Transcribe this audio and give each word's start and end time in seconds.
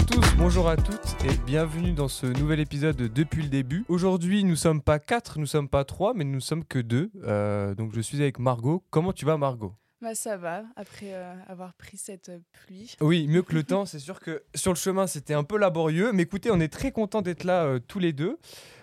à 0.00 0.04
tous, 0.04 0.34
bonjour 0.38 0.68
à 0.68 0.76
toutes 0.76 1.16
et 1.24 1.36
bienvenue 1.46 1.92
dans 1.92 2.08
ce 2.08 2.26
nouvel 2.26 2.60
épisode 2.60 2.96
de 2.96 3.06
Depuis 3.08 3.42
le 3.42 3.48
début. 3.48 3.84
Aujourd'hui, 3.88 4.44
nous 4.44 4.56
sommes 4.56 4.80
pas 4.82 4.98
quatre, 4.98 5.38
nous 5.38 5.46
sommes 5.46 5.68
pas 5.68 5.84
trois, 5.84 6.14
mais 6.14 6.24
nous 6.24 6.40
sommes 6.40 6.64
que 6.64 6.78
deux. 6.78 7.10
Euh, 7.24 7.74
donc 7.74 7.92
je 7.94 8.00
suis 8.00 8.20
avec 8.20 8.38
Margot. 8.38 8.84
Comment 8.90 9.12
tu 9.12 9.24
vas, 9.24 9.36
Margot? 9.36 9.74
Bah 10.02 10.14
ça 10.14 10.36
va, 10.38 10.64
après 10.76 11.12
euh, 11.12 11.34
avoir 11.46 11.74
pris 11.74 11.98
cette 11.98 12.30
euh, 12.30 12.38
pluie. 12.52 12.94
Oui, 13.00 13.26
mieux 13.28 13.42
que 13.42 13.54
le 13.54 13.62
temps. 13.64 13.84
C'est 13.84 13.98
sûr 13.98 14.20
que 14.20 14.42
sur 14.54 14.72
le 14.72 14.76
chemin, 14.76 15.06
c'était 15.06 15.34
un 15.34 15.44
peu 15.44 15.58
laborieux. 15.58 16.12
Mais 16.12 16.22
écoutez, 16.22 16.50
on 16.50 16.60
est 16.60 16.72
très 16.72 16.92
content 16.92 17.20
d'être 17.22 17.44
là 17.44 17.64
euh, 17.64 17.78
tous 17.78 17.98
les 17.98 18.12
deux. 18.12 18.38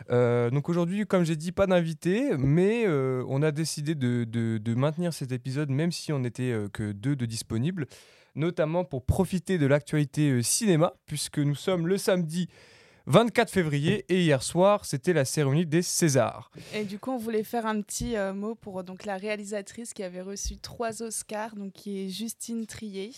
Donc 0.09 0.69
aujourd'hui, 0.69 1.05
comme 1.05 1.23
j'ai 1.25 1.35
dit, 1.35 1.51
pas 1.51 1.67
d'invité, 1.67 2.37
mais 2.37 2.85
on 2.87 3.41
a 3.41 3.51
décidé 3.51 3.93
de, 3.93 4.23
de- 4.23 4.57
de 4.57 4.73
maintenir 4.73 5.13
cet 5.13 5.33
épisode, 5.33 5.69
même 5.69 5.91
si 5.91 6.13
on 6.13 6.19
n'était 6.19 6.55
que 6.71 6.93
deux 6.93 7.17
de 7.17 7.25
disponibles, 7.25 7.87
notamment 8.37 8.85
pour 8.85 9.03
profiter 9.03 9.57
de 9.57 9.65
l'actualité 9.65 10.29
euh, 10.29 10.41
cinéma, 10.41 10.93
puisque 11.05 11.39
nous 11.39 11.55
sommes 11.55 11.87
le 11.87 11.97
samedi 11.97 12.47
24 13.07 13.49
février 13.49 14.05
et 14.09 14.21
hier 14.21 14.43
soir, 14.43 14.83
c'était 14.85 15.13
la 15.13 15.23
cérémonie 15.25 15.65
des 15.65 15.81
Césars. 15.81 16.51
Et 16.73 16.83
du 16.83 16.99
coup, 16.99 17.11
on 17.11 17.17
voulait 17.17 17.43
faire 17.43 17.65
un 17.65 17.81
petit 17.81 18.17
euh, 18.17 18.33
mot 18.33 18.53
pour 18.53 18.83
donc 18.83 19.05
la 19.05 19.15
réalisatrice 19.17 19.93
qui 19.93 20.03
avait 20.03 20.21
reçu 20.21 20.57
trois 20.57 21.01
Oscars, 21.01 21.55
donc 21.55 21.71
qui 21.73 21.99
est 22.05 22.09
Justine 22.09 22.65
Trier. 22.65 23.07
Donc, 23.07 23.13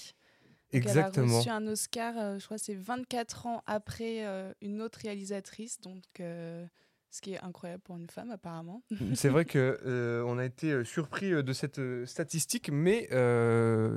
Elle 0.71 0.77
a 0.77 0.91
Exactement. 0.91 1.37
reçu 1.39 1.49
un 1.49 1.65
Oscar, 1.65 2.13
euh, 2.17 2.37
je 2.37 2.45
crois, 2.45 2.59
c'est 2.59 2.75
24 2.75 3.47
ans 3.47 3.63
après 3.65 4.27
euh, 4.27 4.53
une 4.61 4.81
autre 4.83 4.99
réalisatrice, 5.01 5.81
donc 5.81 6.03
euh, 6.19 6.63
ce 7.11 7.21
qui 7.21 7.33
est 7.33 7.43
incroyable 7.43 7.81
pour 7.83 7.97
une 7.97 8.09
femme 8.09 8.31
apparemment. 8.31 8.83
C'est 9.15 9.29
vrai 9.29 9.45
que 9.45 9.79
euh, 9.85 10.23
a 10.39 10.45
été 10.45 10.71
euh, 10.71 10.83
surpris 10.83 11.33
euh, 11.33 11.43
de 11.43 11.53
cette 11.53 11.79
statistique, 12.05 12.69
mais 12.71 13.07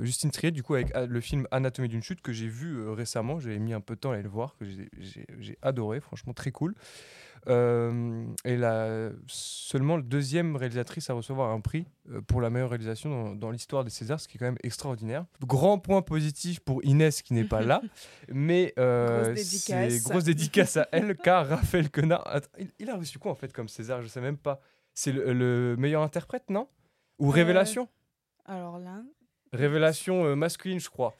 Justine 0.03 0.31
Triet, 0.31 0.51
du 0.51 0.61
coup, 0.61 0.75
avec 0.75 0.95
euh, 0.95 1.07
le 1.07 1.21
film 1.21 1.47
Anatomie 1.51 1.89
d'une 1.89 2.03
chute 2.03 2.21
que 2.21 2.33
j'ai 2.33 2.47
vu 2.47 2.87
récemment, 2.89 3.39
j'ai 3.39 3.57
mis 3.57 3.73
un 3.73 3.81
peu 3.81 3.95
de 3.95 3.99
temps 3.99 4.11
à 4.11 4.15
aller 4.15 4.23
le 4.23 4.29
voir, 4.29 4.55
que 4.57 4.65
j'ai 4.65 5.57
adoré, 5.61 5.99
franchement 5.99 6.33
très 6.33 6.51
cool. 6.51 6.75
Euh, 7.47 8.25
et 8.45 8.55
la, 8.55 9.09
seulement 9.27 9.97
le 9.97 10.03
deuxième 10.03 10.55
réalisatrice 10.55 11.09
à 11.09 11.13
recevoir 11.13 11.51
un 11.51 11.59
prix 11.59 11.85
euh, 12.09 12.21
pour 12.21 12.39
la 12.41 12.49
meilleure 12.49 12.69
réalisation 12.69 13.09
dans, 13.09 13.35
dans 13.35 13.51
l'histoire 13.51 13.83
des 13.83 13.89
Césars, 13.89 14.19
ce 14.21 14.27
qui 14.27 14.37
est 14.37 14.39
quand 14.39 14.45
même 14.45 14.57
extraordinaire. 14.63 15.25
Grand 15.45 15.77
point 15.77 16.01
positif 16.01 16.59
pour 16.61 16.83
Inès 16.85 17.21
qui 17.21 17.33
n'est 17.33 17.43
pas 17.43 17.61
là, 17.61 17.81
mais 18.29 18.73
euh, 18.79 19.33
Grosse 19.33 19.43
c'est 19.43 19.73
dédicace. 19.75 20.03
grosse 20.03 20.23
dédicace 20.23 20.77
à 20.77 20.87
elle, 20.91 21.15
car 21.17 21.47
Raphaël 21.47 21.89
Quenard, 21.89 22.25
Attends, 22.27 22.49
il, 22.59 22.71
il 22.79 22.89
a 22.89 22.95
reçu 22.95 23.19
quoi 23.19 23.31
en 23.31 23.35
fait 23.35 23.51
comme 23.51 23.67
César? 23.67 24.01
Je 24.01 24.07
sais 24.07 24.21
même 24.21 24.37
pas. 24.37 24.61
C'est 24.93 25.11
le, 25.11 25.33
le 25.33 25.75
meilleur 25.77 26.01
interprète, 26.03 26.49
non? 26.49 26.67
Ou 27.19 27.29
Euh, 27.29 27.33
révélation? 27.33 27.89
Alors 28.45 28.79
là, 28.79 29.01
Révélation 29.53 30.25
euh, 30.25 30.35
masculine, 30.35 30.79
je 30.79 30.89
crois. 30.89 31.13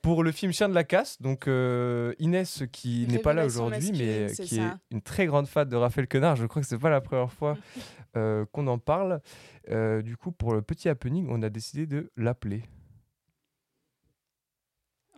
Pour 0.00 0.22
le 0.22 0.30
film 0.30 0.52
Chien 0.52 0.68
de 0.68 0.74
la 0.74 0.84
casse, 0.84 1.20
donc 1.20 1.48
euh, 1.48 2.14
Inès 2.20 2.62
qui 2.70 3.06
n'est 3.08 3.18
pas 3.18 3.34
là 3.34 3.44
aujourd'hui, 3.44 3.90
mais 3.92 4.32
qui 4.32 4.60
est 4.60 4.70
une 4.92 5.02
très 5.02 5.26
grande 5.26 5.48
fan 5.48 5.68
de 5.68 5.76
Raphaël 5.76 6.06
Quenard. 6.06 6.36
Je 6.36 6.46
crois 6.46 6.62
que 6.62 6.68
c'est 6.68 6.78
pas 6.78 6.88
la 6.88 7.00
première 7.00 7.32
fois 7.32 7.58
euh, 8.16 8.46
qu'on 8.52 8.68
en 8.68 8.78
parle. 8.78 9.20
Euh, 9.70 10.02
du 10.02 10.16
coup, 10.16 10.30
pour 10.30 10.54
le 10.54 10.62
petit 10.62 10.88
happening, 10.88 11.26
on 11.28 11.42
a 11.42 11.50
décidé 11.50 11.86
de 11.86 12.10
l'appeler. 12.16 12.62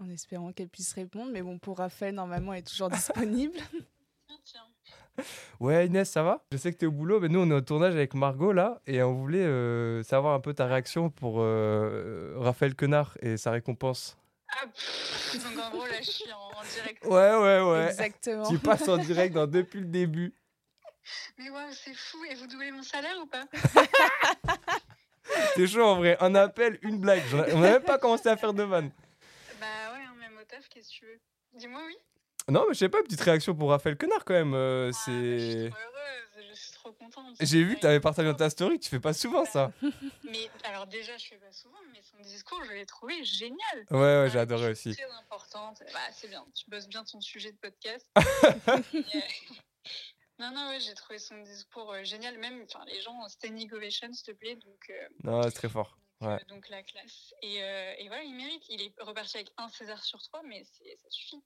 en 0.01 0.09
espérant 0.09 0.53
qu'elle 0.53 0.71
puisse 0.71 0.95
répondre, 0.95 1.31
mais 1.31 1.43
bon, 1.43 1.59
pour 1.59 1.79
Raphaël, 1.79 2.15
normalement, 2.15 2.55
elle 2.55 2.61
est 2.61 2.67
toujours 2.67 2.91
disponible. 2.91 3.59
Ouais, 5.61 5.87
Inès, 5.87 6.11
ça 6.11 6.23
va? 6.23 6.45
Je 6.53 6.57
sais 6.57 6.73
que 6.73 6.79
tu 6.79 6.85
es 6.85 6.89
au 6.89 6.93
boulot, 6.93 7.21
mais 7.21 7.29
nous, 7.29 7.41
on 7.41 7.51
est 7.51 7.55
au 7.55 7.61
tournage 7.61 7.95
avec 7.95 8.15
Margot 8.15 8.53
là, 8.53 8.81
et 8.87 9.03
on 9.03 9.15
voulait 9.15 9.45
euh, 9.45 10.03
savoir 10.03 10.35
un 10.35 10.41
peu 10.41 10.55
ta 10.55 10.67
réaction 10.67 11.11
pour 11.11 11.37
euh, 11.41 12.35
Raphaël 12.39 12.75
Quenard 12.75 13.17
et 13.21 13.37
sa 13.37 13.51
récompense. 13.51 14.17
Ah, 14.51 14.67
pff, 14.67 15.43
donc 15.45 15.65
en 15.65 15.71
gros, 15.71 15.87
là, 15.87 16.01
je 16.01 16.11
suis 16.11 16.33
en, 16.33 16.59
en 16.59 16.63
direct. 16.75 17.05
Ouais, 17.07 17.35
ouais, 17.35 17.61
ouais. 17.71 17.87
Exactement. 17.91 18.49
Tu 18.51 18.59
passes 18.59 18.89
en 18.89 18.99
direct 18.99 19.35
dans- 19.35 19.47
depuis 19.47 19.81
le 19.81 19.87
début. 19.87 20.35
Mais 21.39 21.49
waouh, 21.51 21.73
c'est 21.73 21.95
fou. 21.95 22.19
Et 22.31 22.35
vous 22.35 22.47
doublez 22.47 22.71
mon 22.71 22.83
salaire 22.83 23.17
ou 23.23 23.27
pas? 23.27 23.45
C'est 25.57 25.67
chaud 25.67 25.83
en 25.85 25.97
vrai. 25.97 26.17
Un 26.21 26.35
appel, 26.35 26.79
une 26.83 26.99
blague. 27.01 27.23
On 27.55 27.61
n'a 27.61 27.73
même 27.73 27.83
pas 27.83 27.99
commencé 27.99 28.29
à 28.29 28.37
faire 28.37 28.53
de 28.53 28.63
vannes. 28.63 28.91
Bah 29.61 29.67
ouais, 29.93 30.01
hein, 30.05 30.15
même 30.21 30.37
au 30.41 30.45
taf, 30.45 30.69
qu'est-ce 30.69 30.89
que 30.89 30.95
tu 30.95 31.05
veux? 31.07 31.21
Dis-moi 31.55 31.81
oui. 31.87 31.97
Non, 32.49 32.65
mais 32.69 32.75
je 32.75 32.79
sais 32.81 32.89
pas, 32.89 33.03
petite 33.03 33.21
réaction 33.21 33.55
pour 33.55 33.71
Raphaël 33.71 33.97
Quenard 33.97 34.25
quand 34.25 34.35
même. 34.35 34.55
euh, 34.55 34.91
Ah, 34.93 34.97
je 35.07 35.11
suis 35.13 35.53
c'est. 35.53 35.71
trop 35.71 35.79
heureuse, 35.79 36.47
je 36.51 36.55
suis 36.55 36.73
trop 36.73 36.93
contente. 36.93 37.37
J'ai 37.41 37.63
vu 37.63 37.77
que 37.77 37.81
tu 37.81 37.87
avais 37.87 38.01
partagé 38.01 38.29
dans 38.29 38.35
ta 38.37 38.51
story, 38.51 38.79
tu 38.81 38.89
fais 38.89 39.01
pas 39.01 39.13
souvent 39.13 39.45
ça. 39.45 39.71
Mais 40.25 40.51
alors 40.65 40.87
déjà, 40.87 41.17
je 41.17 41.27
fais 41.27 41.37
pas 41.37 41.53
souvent, 41.53 41.79
mais 41.93 42.01
son 42.03 42.19
discours, 42.23 42.61
je 42.65 42.73
l'ai 42.73 42.87
trouvé 42.87 43.23
génial. 43.25 43.87
Ouais, 43.91 43.99
ouais, 43.99 44.29
j'ai 44.33 44.39
adoré 44.41 44.71
aussi. 44.71 44.95
Très 44.95 45.11
importante. 45.11 45.83
Bah, 45.93 46.01
c'est 46.13 46.29
bien, 46.29 46.45
tu 46.55 46.69
bosses 46.69 46.89
bien 46.89 47.05
ton 47.05 47.21
sujet 47.21 47.53
de 47.53 47.59
podcast. 47.59 48.07
Euh, 48.17 48.81
non, 50.39 50.51
non, 50.53 50.69
ouais, 50.71 50.81
j'ai 50.81 50.95
trouvé 50.95 51.19
son 51.19 51.41
discours 51.43 51.93
euh, 51.93 52.03
génial. 52.05 52.37
Même, 52.39 52.65
enfin, 52.69 52.85
les 52.87 53.01
gens, 53.01 53.29
standing 53.29 53.73
ovation, 53.73 54.13
s'il 54.13 54.27
te 54.27 54.33
plaît. 54.33 54.57
Donc, 54.57 54.91
euh, 54.91 55.09
Non, 55.25 55.43
c'est 55.45 55.53
très 55.53 55.69
fort. 55.69 55.97
donc, 56.21 56.31
Ouais. 56.31 56.35
euh, 56.41 56.45
donc 56.49 56.69
la 56.69 56.83
classe. 56.83 57.33
Et, 57.43 57.57
et 57.57 58.09
voilà, 58.09 58.23
il 58.25 58.35
mérite. 58.35 58.65
Il 58.69 58.83
est 58.83 58.93
reparti 59.01 59.37
avec 59.37 59.53
un 59.59 59.69
César 59.69 60.03
sur 60.03 60.21
trois, 60.23 60.43
mais 60.43 60.65
c'est- 60.65 60.97
ça 60.97 61.09
suffit. 61.11 61.41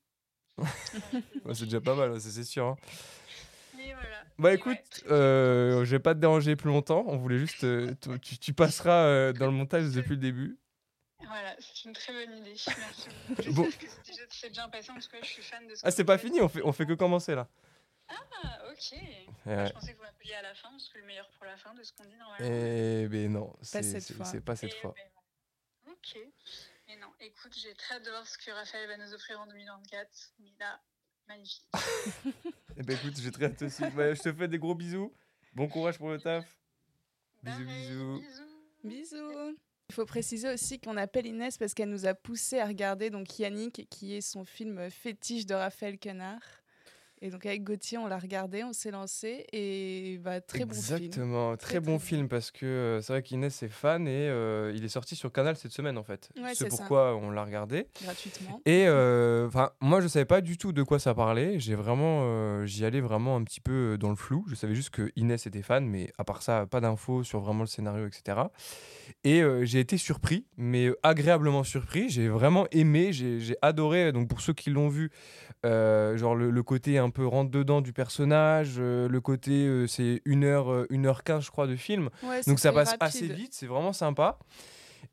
C'est 1.55 1.65
déjà 1.65 1.81
pas 1.81 1.95
mal, 1.95 2.21
ça, 2.21 2.31
c'est 2.31 2.45
sûr. 2.45 2.67
hein. 2.67 2.77
Mais 3.77 3.93
voilà. 3.93 4.23
Bah 4.39 4.55
écoute, 4.55 4.77
ouais, 5.05 5.13
euh, 5.13 5.85
je 5.85 5.91
vais 5.91 5.99
pas 5.99 6.15
te 6.15 6.21
déranger 6.21 6.57
plus 6.57 6.69
longtemps. 6.69 7.05
On 7.07 7.17
voulait 7.17 7.39
juste. 7.39 7.65
euh, 7.65 7.95
tu- 8.41 8.53
passeras 8.53 9.05
euh, 9.07 9.33
dans 9.33 9.47
le 9.47 9.53
montage 9.53 9.91
depuis 9.93 10.11
le 10.11 10.17
début. 10.17 10.59
Voilà, 11.27 11.55
c'est 11.59 11.85
une 11.89 11.93
très 11.95 12.13
bonne 12.13 12.39
idée. 12.39 12.55
Merci 12.55 13.09
beaucoup. 13.29 13.43
J'espère 13.43 13.55
Bon. 13.55 13.65
que 13.65 13.71
c'est 14.31 14.51
bien 14.51 14.69
passé. 14.69 14.91
En 14.91 14.95
tout 14.95 15.09
cas, 15.11 15.19
je 15.23 15.27
suis 15.27 15.43
fan 15.43 15.67
de 15.67 15.75
ce 15.75 15.81
Ah, 15.85 15.91
c'est 15.91 16.05
pas 16.05 16.19
fini, 16.19 16.41
on 16.41 16.49
fait, 16.49 16.61
on 16.63 16.73
fait 16.73 16.87
que 16.87 16.93
commencer 16.93 17.35
là. 17.35 17.49
Ah, 18.09 18.15
ok. 18.71 18.99
Ouais. 19.47 19.67
Je 19.67 19.73
pensais 19.73 19.93
que 19.93 19.97
vous 19.97 20.03
m'appeliez 20.05 20.35
à 20.35 20.43
la 20.43 20.55
fin, 20.55 20.69
parce 20.71 20.89
que 20.89 20.99
le 20.99 21.05
meilleur 21.07 21.29
pour 21.37 21.45
la 21.47 21.57
fin 21.57 21.75
de 21.75 21.83
ce 21.83 21.93
qu'on 21.93 22.05
dit 22.05 22.17
normalement. 22.19 22.47
Eh 22.47 23.09
ben 23.09 23.33
non, 23.33 23.53
c'est 23.63 23.83
cette 23.83 24.03
c'est- 24.03 24.15
fois. 24.15 24.27
pas 24.45 24.57
cette 24.57 24.73
Et 24.73 24.77
fois. 24.77 24.95
ben, 25.87 25.93
Ok. 25.93 26.19
Mais 26.89 26.97
non, 26.97 27.09
écoute, 27.21 27.53
j'ai 27.57 27.75
très 27.75 27.97
hâte 27.97 28.05
de 28.05 28.11
voir 28.11 28.27
ce 28.27 28.39
que 28.39 28.51
Raphaël 28.51 28.87
va 28.89 28.97
nous 28.97 29.13
offrir 29.13 29.41
en 29.41 29.47
2024. 29.47 30.09
Mais 30.39 30.53
là, 30.61 30.81
magnifique. 31.29 31.67
Eh 32.77 32.83
ben 32.83 32.97
écoute, 32.97 33.19
j'ai 33.19 33.33
très 33.33 33.47
hâte 33.47 33.63
aussi. 33.63 33.83
Ouais, 33.83 34.15
je 34.15 34.23
te 34.23 34.33
fais 34.33 34.49
des 34.49 34.59
gros 34.59 34.75
bisous. 34.75 35.13
Bon 35.55 35.69
courage 35.69 35.99
pour 35.99 36.11
le 36.11 36.21
taf. 36.21 36.45
Bisous, 37.43 37.65
bisous. 37.65 38.23
Bisous. 38.85 39.57
Il 39.89 39.95
faut 39.95 40.05
préciser 40.05 40.53
aussi 40.53 40.81
qu'on 40.81 40.97
appelle 40.97 41.27
Inès 41.27 41.57
parce 41.59 41.73
qu'elle 41.73 41.89
nous 41.89 42.07
a 42.07 42.15
poussé 42.15 42.59
à 42.59 42.67
regarder 42.67 43.09
donc 43.09 43.39
Yannick, 43.39 43.89
qui 43.89 44.15
est 44.15 44.21
son 44.21 44.45
film 44.45 44.91
fétiche 44.91 45.47
de 45.47 45.55
Raphaël 45.55 45.99
Quenard. 45.99 46.43
Et 47.23 47.31
donc 47.31 47.47
avec 47.47 47.65
Gauthier, 47.65 47.97
on 47.97 48.07
l'a 48.07 48.19
regardé, 48.19 48.63
on 48.63 48.75
s'est 48.75 48.91
lancé 48.91 49.47
et 49.51 50.21
bah, 50.23 50.43
très 50.43 50.67
bon 50.67 50.75
film. 50.75 50.97
Exactement, 50.99 51.57
très, 51.57 51.67
Très, 51.77 51.81
bon 51.81 51.97
très 51.97 52.07
film 52.07 52.29
parce 52.29 52.51
que 52.51 52.67
euh, 52.67 53.01
c'est 53.01 53.15
vrai 53.15 53.23
qu'Inès 53.23 53.63
est 53.63 53.71
fan 53.71 54.07
et 54.07 54.29
euh, 54.29 54.71
il 54.75 54.85
est 54.85 54.91
sorti 54.91 55.17
sur 55.17 55.33
Canal 55.33 55.57
cette 55.57 55.73
semaine 55.73 55.97
en 55.97 56.03
fait. 56.03 56.29
Ouais, 56.37 56.51
c'est 56.51 56.65
c'est 56.65 56.71
ça. 56.71 56.77
pourquoi 56.77 57.17
on 57.17 57.31
l'a 57.31 57.43
regardé. 57.43 57.87
Gratuitement. 58.03 58.61
Et 58.67 58.85
euh, 58.87 59.49
moi 59.81 60.03
je 60.03 60.09
savais 60.09 60.27
pas 60.27 60.43
du 60.43 60.59
tout 60.59 60.73
de 60.73 60.83
quoi 60.83 60.99
ça 60.99 61.15
parlait. 61.15 61.59
J'ai 61.59 61.75
vraiment, 61.75 62.65
j'y 62.67 62.85
allais 62.85 63.01
vraiment 63.01 63.37
un 63.37 63.45
petit 63.45 63.61
peu 63.61 63.97
dans 63.99 64.11
le 64.11 64.17
flou. 64.17 64.45
Je 64.49 64.55
savais 64.55 64.75
juste 64.75 64.91
que 64.91 65.11
Inès 65.17 65.47
était 65.47 65.63
fan, 65.63 65.87
mais 65.87 66.13
à 66.19 66.25
part 66.25 66.43
ça, 66.43 66.67
pas 66.67 66.81
d'infos 66.81 67.25
sur 67.25 67.41
vraiment 67.41 67.61
le 67.63 67.67
scénario, 67.69 68.07
etc. 68.07 68.39
Et 69.25 69.43
j'ai 69.63 69.81
été 69.81 69.97
surpris, 69.97 70.45
mais 70.59 70.91
agréablement 71.03 71.65
surpris. 71.65 72.11
J'ai 72.11 72.29
vraiment 72.29 72.67
aimé, 72.73 73.13
j'ai 73.13 73.57
adoré. 73.63 74.13
Donc 74.13 74.29
pour 74.29 74.43
ceux 74.43 74.53
qui 74.53 74.69
l'ont 74.69 74.89
vu, 74.89 75.11
genre 75.65 76.35
le, 76.35 76.51
le 76.51 76.63
côté 76.63 76.99
un 76.99 77.06
peu 77.11 77.27
rentre 77.27 77.51
dedans 77.51 77.81
du 77.81 77.93
personnage, 77.93 78.77
euh, 78.79 79.09
le 79.09 79.21
côté 79.21 79.67
euh, 79.67 79.87
c'est 79.87 80.23
1h, 80.27 80.89
1h15 80.89 81.43
je 81.43 81.51
crois 81.51 81.67
de 81.67 81.77
film. 81.77 82.11
Ouais, 82.23 82.41
Donc 82.47 82.59
ça 82.59 82.73
passe 82.73 82.97
assez 83.01 83.27
vite, 83.27 83.55
c'est 83.55 83.67
vraiment 83.67 83.93
sympa. 83.93 84.39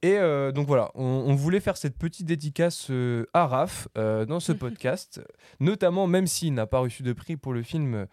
Et 0.02 0.18
euh, 0.18 0.52
donc 0.52 0.68
voilà, 0.68 0.92
on, 0.96 1.04
on 1.04 1.36
voulait 1.36 1.60
faire 1.60 1.78
cette 1.78 1.98
petite 1.98 2.26
dédicace 2.26 2.88
euh, 2.90 3.26
à 3.34 3.48
Raph 3.48 3.88
euh, 3.98 4.26
dans 4.26 4.40
ce 4.40 4.52
podcast, 4.52 5.22
notamment 5.60 6.08
même 6.08 6.28
s'il 6.28 6.54
n'a 6.54 6.66
pas 6.66 6.80
reçu 6.80 7.04
de 7.04 7.14
prix 7.14 7.38
pour 7.38 7.54
le 7.54 7.64
film 7.64 8.08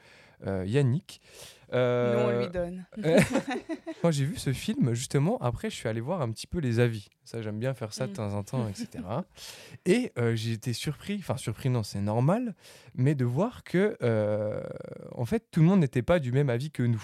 euh. 1.72 2.14
Nous, 2.14 2.36
on 2.36 2.40
lui 2.40 2.48
donne. 2.48 2.84
Quand 4.02 4.10
j'ai 4.10 4.24
vu 4.24 4.36
ce 4.36 4.52
film, 4.52 4.94
justement, 4.94 5.38
après, 5.38 5.70
je 5.70 5.76
suis 5.76 5.88
allé 5.88 6.00
voir 6.00 6.20
un 6.22 6.30
petit 6.30 6.46
peu 6.46 6.58
les 6.58 6.80
avis. 6.80 7.08
Ça, 7.24 7.42
j'aime 7.42 7.58
bien 7.58 7.74
faire 7.74 7.92
ça 7.92 8.06
de 8.06 8.12
Mm. 8.12 8.14
temps 8.14 8.34
en 8.34 8.42
temps, 8.42 8.68
etc. 8.68 9.04
Et 9.86 10.12
euh, 10.18 10.34
j'ai 10.34 10.52
été 10.52 10.72
surpris, 10.72 11.16
enfin 11.20 11.36
surpris, 11.36 11.70
non, 11.70 11.82
c'est 11.82 12.00
normal, 12.00 12.54
mais 12.94 13.14
de 13.14 13.24
voir 13.24 13.62
que, 13.64 13.96
euh, 14.02 14.62
en 15.14 15.24
fait, 15.24 15.44
tout 15.50 15.60
le 15.60 15.66
monde 15.66 15.80
n'était 15.80 16.02
pas 16.02 16.18
du 16.18 16.32
même 16.32 16.50
avis 16.50 16.70
que 16.70 16.82
nous. 16.82 17.02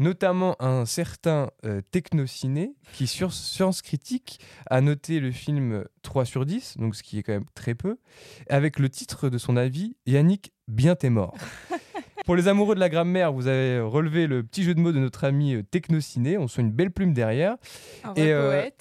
Notamment 0.00 0.54
un 0.62 0.86
certain 0.86 1.50
euh, 1.64 1.82
technociné 1.90 2.72
qui, 2.92 3.08
sur 3.08 3.32
Science 3.32 3.82
Critique, 3.82 4.38
a 4.70 4.80
noté 4.80 5.18
le 5.18 5.32
film 5.32 5.84
3 6.02 6.24
sur 6.24 6.46
10, 6.46 6.76
donc 6.78 6.94
ce 6.94 7.02
qui 7.02 7.18
est 7.18 7.24
quand 7.24 7.32
même 7.32 7.48
très 7.54 7.74
peu, 7.74 7.98
avec 8.48 8.78
le 8.78 8.88
titre 8.90 9.28
de 9.28 9.38
son 9.38 9.56
avis 9.56 9.96
Yannick, 10.06 10.52
bien 10.68 10.94
t'es 10.94 11.10
mort. 11.10 11.34
Pour 12.28 12.36
les 12.36 12.46
amoureux 12.46 12.74
de 12.74 12.80
la 12.80 12.90
grammaire, 12.90 13.32
vous 13.32 13.46
avez 13.46 13.80
relevé 13.80 14.26
le 14.26 14.42
petit 14.42 14.62
jeu 14.62 14.74
de 14.74 14.80
mots 14.80 14.92
de 14.92 14.98
notre 14.98 15.24
ami 15.24 15.54
euh, 15.54 15.62
Technociné. 15.62 16.36
On 16.36 16.46
soit 16.46 16.62
une 16.62 16.70
belle 16.70 16.90
plume 16.90 17.14
derrière. 17.14 17.56
Un 18.04 18.12
et, 18.16 18.20
vrai 18.20 18.32
euh, 18.32 18.50
poète. 18.50 18.80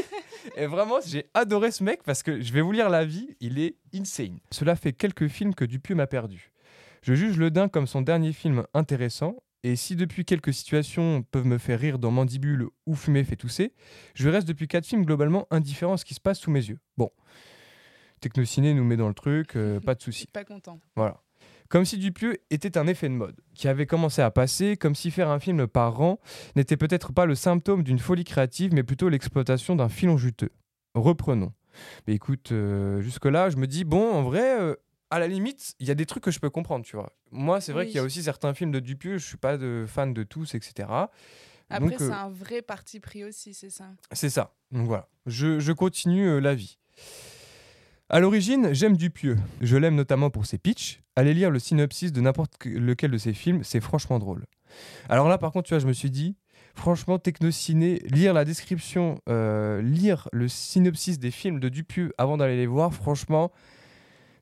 Et 0.56 0.66
vraiment, 0.66 0.96
j'ai 1.06 1.26
adoré 1.32 1.70
ce 1.70 1.84
mec 1.84 2.02
parce 2.02 2.24
que 2.24 2.40
je 2.40 2.52
vais 2.52 2.60
vous 2.60 2.72
lire 2.72 2.90
la 2.90 3.04
vie, 3.04 3.36
il 3.38 3.60
est 3.60 3.76
insane. 3.94 4.40
Cela 4.50 4.74
fait 4.74 4.92
quelques 4.92 5.28
films 5.28 5.54
que 5.54 5.64
Dupieux 5.64 5.94
m'a 5.94 6.08
perdu. 6.08 6.50
Je 7.02 7.14
juge 7.14 7.36
Le 7.36 7.52
Dain 7.52 7.68
comme 7.68 7.86
son 7.86 8.02
dernier 8.02 8.32
film 8.32 8.64
intéressant, 8.74 9.36
et 9.62 9.76
si 9.76 9.94
depuis 9.94 10.24
quelques 10.24 10.52
situations 10.52 11.22
peuvent 11.22 11.46
me 11.46 11.58
faire 11.58 11.78
rire 11.78 12.00
dans 12.00 12.10
Mandibule 12.10 12.66
ou 12.86 12.96
Fumer 12.96 13.22
fait 13.22 13.36
tousser, 13.36 13.72
je 14.16 14.28
reste 14.28 14.48
depuis 14.48 14.66
quatre 14.66 14.84
films 14.84 15.04
globalement 15.04 15.46
indifférent 15.52 15.92
à 15.92 15.96
ce 15.96 16.04
qui 16.04 16.14
se 16.14 16.20
passe 16.20 16.40
sous 16.40 16.50
mes 16.50 16.64
yeux. 16.64 16.80
Bon, 16.96 17.12
Technociné 18.20 18.74
nous 18.74 18.84
met 18.84 18.96
dans 18.96 19.06
le 19.06 19.14
truc, 19.14 19.54
euh, 19.54 19.78
pas 19.78 19.94
de 19.94 20.02
souci. 20.02 20.26
Pas 20.32 20.42
content. 20.42 20.80
Voilà. 20.96 21.22
Comme 21.70 21.84
si 21.86 21.96
Dupieux 21.98 22.36
était 22.50 22.76
un 22.76 22.86
effet 22.88 23.08
de 23.08 23.14
mode, 23.14 23.36
qui 23.54 23.68
avait 23.68 23.86
commencé 23.86 24.20
à 24.20 24.30
passer, 24.30 24.76
comme 24.76 24.94
si 24.96 25.10
faire 25.10 25.30
un 25.30 25.38
film 25.38 25.66
par 25.68 26.00
an 26.02 26.18
n'était 26.56 26.76
peut-être 26.76 27.12
pas 27.12 27.24
le 27.26 27.34
symptôme 27.36 27.82
d'une 27.84 27.98
folie 28.00 28.24
créative, 28.24 28.74
mais 28.74 28.82
plutôt 28.82 29.08
l'exploitation 29.08 29.76
d'un 29.76 29.88
filon 29.88 30.18
juteux. 30.18 30.50
Reprenons. 30.94 31.52
Mais 32.06 32.14
écoute, 32.14 32.50
euh, 32.50 33.00
jusque-là, 33.00 33.48
je 33.50 33.56
me 33.56 33.66
dis, 33.68 33.84
bon, 33.84 34.12
en 34.12 34.22
vrai, 34.24 34.60
euh, 34.60 34.74
à 35.10 35.20
la 35.20 35.28
limite, 35.28 35.74
il 35.78 35.86
y 35.86 35.92
a 35.92 35.94
des 35.94 36.06
trucs 36.06 36.24
que 36.24 36.32
je 36.32 36.40
peux 36.40 36.50
comprendre, 36.50 36.84
tu 36.84 36.96
vois. 36.96 37.12
Moi, 37.30 37.60
c'est 37.60 37.72
vrai 37.72 37.84
Oui. 37.84 37.86
qu'il 37.90 37.96
y 37.96 38.00
a 38.00 38.02
aussi 38.04 38.22
certains 38.24 38.52
films 38.52 38.72
de 38.72 38.80
Dupieux, 38.80 39.18
je 39.18 39.26
suis 39.26 39.36
pas 39.36 39.56
de 39.56 39.84
fan 39.86 40.12
de 40.12 40.24
tous, 40.24 40.56
etc. 40.56 40.88
Après, 41.68 41.94
c'est 41.98 42.10
euh, 42.10 42.12
un 42.12 42.30
vrai 42.30 42.62
parti 42.62 42.98
pris 42.98 43.22
aussi, 43.22 43.54
c'est 43.54 43.70
ça. 43.70 43.86
c'est 44.10 44.28
ça. 44.30 44.52
Donc 44.72 44.88
voilà, 44.88 45.08
je, 45.26 45.60
je 45.60 45.70
continue 45.72 46.40
la 46.40 46.56
vie. 46.56 46.78
À 48.10 48.18
l'origine, 48.20 48.72
j'aime 48.72 48.96
Dupieux. 48.96 49.38
Je 49.60 49.76
l'aime 49.76 49.94
notamment 49.94 50.30
pour 50.30 50.44
ses 50.44 50.58
pitchs. 50.58 51.00
Allez 51.16 51.32
lire 51.32 51.50
le 51.50 51.58
synopsis 51.60 52.12
de 52.12 52.20
n'importe 52.20 52.58
que- 52.58 52.68
lequel 52.68 53.10
de 53.12 53.18
ses 53.18 53.32
films, 53.32 53.62
c'est 53.62 53.80
franchement 53.80 54.18
drôle. 54.18 54.44
Alors 55.08 55.28
là, 55.28 55.38
par 55.38 55.52
contre, 55.52 55.68
tu 55.68 55.74
vois, 55.74 55.78
je 55.80 55.86
me 55.86 55.92
suis 55.92 56.10
dit, 56.10 56.34
franchement, 56.74 57.18
Technociné, 57.20 58.00
lire 58.06 58.34
la 58.34 58.44
description, 58.44 59.20
euh, 59.28 59.80
lire 59.80 60.28
le 60.32 60.48
synopsis 60.48 61.18
des 61.20 61.30
films 61.30 61.60
de 61.60 61.68
Dupieux 61.68 62.12
avant 62.18 62.36
d'aller 62.36 62.56
les 62.56 62.66
voir, 62.66 62.92
franchement, 62.92 63.52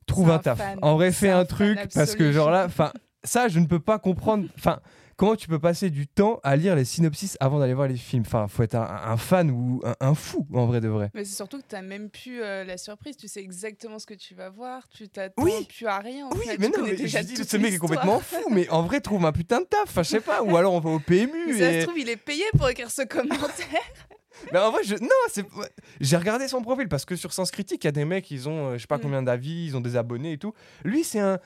trouve 0.07 0.31
un, 0.31 0.35
un 0.35 0.39
taf. 0.39 0.57
fan. 0.57 0.79
En 0.81 0.95
vrai, 0.95 1.11
fais 1.11 1.29
un 1.29 1.39
un 1.41 1.45
truc 1.45 1.77
parce 1.93 2.15
que 2.15 2.31
genre 2.31 2.49
là, 2.49 2.65
enfin, 2.65 2.91
ça, 3.23 3.47
je 3.49 3.59
ne 3.59 3.65
peux 3.67 3.79
pas 3.79 3.99
comprendre. 3.99 4.47
Enfin, 4.57 4.79
comment 5.19 5.35
tu 5.35 5.47
peux 5.49 5.59
passer 5.59 5.89
du 5.89 6.07
temps 6.07 6.39
à 6.43 6.55
lire 6.55 6.75
les 6.75 6.85
synopsis 6.85 7.35
avant 7.41 7.59
d'aller 7.59 7.73
voir 7.73 7.87
les 7.89 7.97
films? 7.97 8.23
Enfin, 8.25 8.47
faut 8.47 8.63
être 8.63 8.75
un, 8.75 8.87
un 9.11 9.17
fan 9.17 9.51
ou 9.51 9.81
un, 9.83 9.93
un 9.99 10.15
fou 10.15 10.47
en 10.53 10.65
vrai 10.65 10.79
de 10.81 10.87
vrai. 10.87 11.11
Mais 11.13 11.25
c'est 11.25 11.35
surtout 11.35 11.57
que 11.57 11.65
tu 11.67 11.75
n'as 11.75 11.81
même 11.81 12.09
plus 12.09 12.41
euh, 12.41 12.63
la 12.63 12.77
surprise. 12.77 13.17
Tu 13.17 13.27
sais 13.27 13.41
exactement 13.41 13.99
ce 13.99 14.05
que 14.05 14.13
tu 14.13 14.33
vas 14.33 14.49
voir. 14.49 14.87
Tu 14.89 15.09
t'attends 15.09 15.43
Oui. 15.43 15.51
plus 15.67 15.85
à 15.87 15.99
rien. 15.99 16.27
en 16.27 16.29
Oui, 16.31 16.45
fait. 16.45 16.57
mais 16.57 16.71
Tu 16.71 16.79
non, 16.79 16.85
mais 16.87 16.95
déjà 16.95 17.21
je 17.21 17.27
dis, 17.27 17.35
ce 17.35 17.57
mec 17.57 17.73
est 17.73 17.77
complètement 17.77 18.19
fou, 18.21 18.49
mais 18.49 18.67
en 18.69 18.81
vrai, 18.83 19.01
trouve 19.01 19.25
un 19.25 19.31
putain 19.33 19.59
de 19.59 19.65
taf, 19.65 19.83
enfin, 19.83 20.03
je 20.03 20.09
sais 20.09 20.21
pas, 20.21 20.41
ou 20.41 20.55
alors 20.55 20.73
on 20.73 20.79
va 20.79 20.89
au 20.91 20.99
PMU. 20.99 21.29
Mais 21.47 21.59
ça 21.59 21.71
et- 21.71 21.81
se 21.81 21.85
trouve, 21.85 21.99
il 21.99 22.07
est 22.09 22.15
payé 22.17 22.45
pour 22.57 22.69
écrire 22.69 22.89
ce 22.89 23.01
commentaire. 23.01 23.67
Mais 24.53 24.59
en 24.59 24.71
vrai, 24.71 24.83
je... 24.85 24.95
non, 24.95 25.09
c'est... 25.29 25.45
j'ai 25.99 26.15
regardé 26.15 26.47
son 26.47 26.61
profil 26.61 26.87
parce 26.87 27.03
que 27.03 27.17
sur 27.17 27.33
Sens 27.33 27.51
Critique, 27.51 27.83
il 27.83 27.87
y 27.87 27.89
a 27.89 27.91
des 27.91 28.05
mecs, 28.05 28.31
ils 28.31 28.47
ont 28.47 28.67
euh, 28.69 28.73
je 28.77 28.81
sais 28.81 28.87
pas 28.87 28.97
Mm. 28.97 29.01
combien 29.01 29.21
d'avis, 29.21 29.65
ils 29.65 29.75
ont 29.75 29.81
des 29.81 29.97
abonnés 29.97 30.31
et 30.33 30.37
tout. 30.37 30.53
Lui, 30.85 31.03
c'est 31.03 31.19
un. 31.19 31.39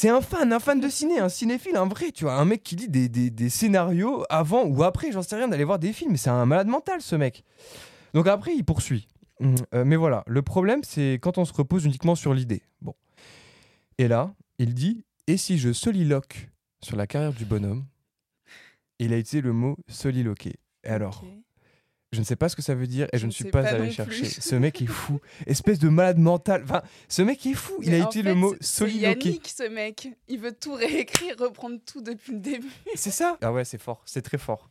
C'est 0.00 0.10
un 0.10 0.20
fan, 0.20 0.52
un 0.52 0.60
fan 0.60 0.78
de 0.78 0.88
ciné, 0.88 1.18
un 1.18 1.28
cinéphile, 1.28 1.74
un 1.74 1.88
vrai, 1.88 2.12
tu 2.12 2.22
vois, 2.22 2.34
un 2.34 2.44
mec 2.44 2.62
qui 2.62 2.76
lit 2.76 2.88
des, 2.88 3.08
des- 3.08 3.48
scénarios 3.50 4.22
avant 4.30 4.62
ou 4.64 4.84
après, 4.84 5.10
j'en 5.10 5.22
sais 5.22 5.34
rien, 5.34 5.48
d'aller 5.48 5.64
voir 5.64 5.80
des 5.80 5.92
films. 5.92 6.16
C'est 6.16 6.30
un 6.30 6.46
malade 6.46 6.68
mental, 6.68 7.02
ce 7.02 7.16
mec. 7.16 7.42
Donc 8.14 8.28
après, 8.28 8.54
il 8.54 8.64
poursuit. 8.64 9.08
Mm, 9.40 9.54
euh, 9.74 9.84
mais 9.84 9.96
voilà, 9.96 10.22
le 10.28 10.40
problème, 10.42 10.84
c'est 10.84 11.18
quand 11.20 11.36
on 11.36 11.44
se 11.44 11.52
repose 11.52 11.84
uniquement 11.84 12.14
sur 12.14 12.32
l'idée. 12.32 12.62
Bon. 12.80 12.94
Et 13.98 14.06
là, 14.06 14.32
il 14.60 14.72
dit 14.72 15.04
Et 15.26 15.36
si 15.36 15.58
je 15.58 15.72
soliloque 15.72 16.48
sur 16.80 16.96
la 16.96 17.08
carrière 17.08 17.32
du 17.32 17.44
bonhomme? 17.44 17.84
Il 19.00 19.12
a 19.12 19.18
utilisé 19.18 19.40
le 19.40 19.52
mot 19.52 19.76
soliloquer. 19.88 20.60
Et 20.84 20.90
alors. 20.90 21.24
Je 22.12 22.20
ne 22.20 22.24
sais 22.24 22.36
pas 22.36 22.48
ce 22.48 22.56
que 22.56 22.62
ça 22.62 22.74
veut 22.74 22.86
dire 22.86 23.06
et 23.12 23.18
je, 23.18 23.22
Je 23.22 23.26
ne 23.26 23.30
suis 23.30 23.44
pas, 23.44 23.62
pas 23.62 23.68
allé 23.74 23.90
chercher. 23.90 24.20
plus. 24.22 24.40
Ce 24.40 24.54
mec 24.54 24.80
est 24.80 24.86
fou. 24.86 25.20
Espèce 25.46 25.78
de 25.78 25.88
malade 25.90 26.16
mental. 26.18 26.62
Enfin, 26.64 26.82
ce 27.08 27.20
mec 27.22 27.44
est 27.44 27.52
fou. 27.54 27.74
Il 27.82 27.90
Mais 27.90 28.00
a 28.00 28.04
utilisé 28.04 28.22
le 28.30 28.34
mot 28.34 28.54
C'est 28.60 28.84
soliloquer. 28.84 29.28
Yannick, 29.28 29.48
ce 29.48 29.68
mec. 29.68 30.08
Il 30.28 30.38
veut 30.40 30.52
tout 30.52 30.72
réécrire, 30.72 31.34
reprendre 31.38 31.78
tout 31.84 32.00
depuis 32.00 32.32
le 32.32 32.38
début. 32.40 32.70
C'est 32.94 33.10
ça 33.10 33.36
Ah 33.42 33.52
ouais, 33.52 33.64
c'est 33.64 33.76
fort. 33.80 34.00
C'est 34.06 34.22
très 34.22 34.38
fort. 34.38 34.70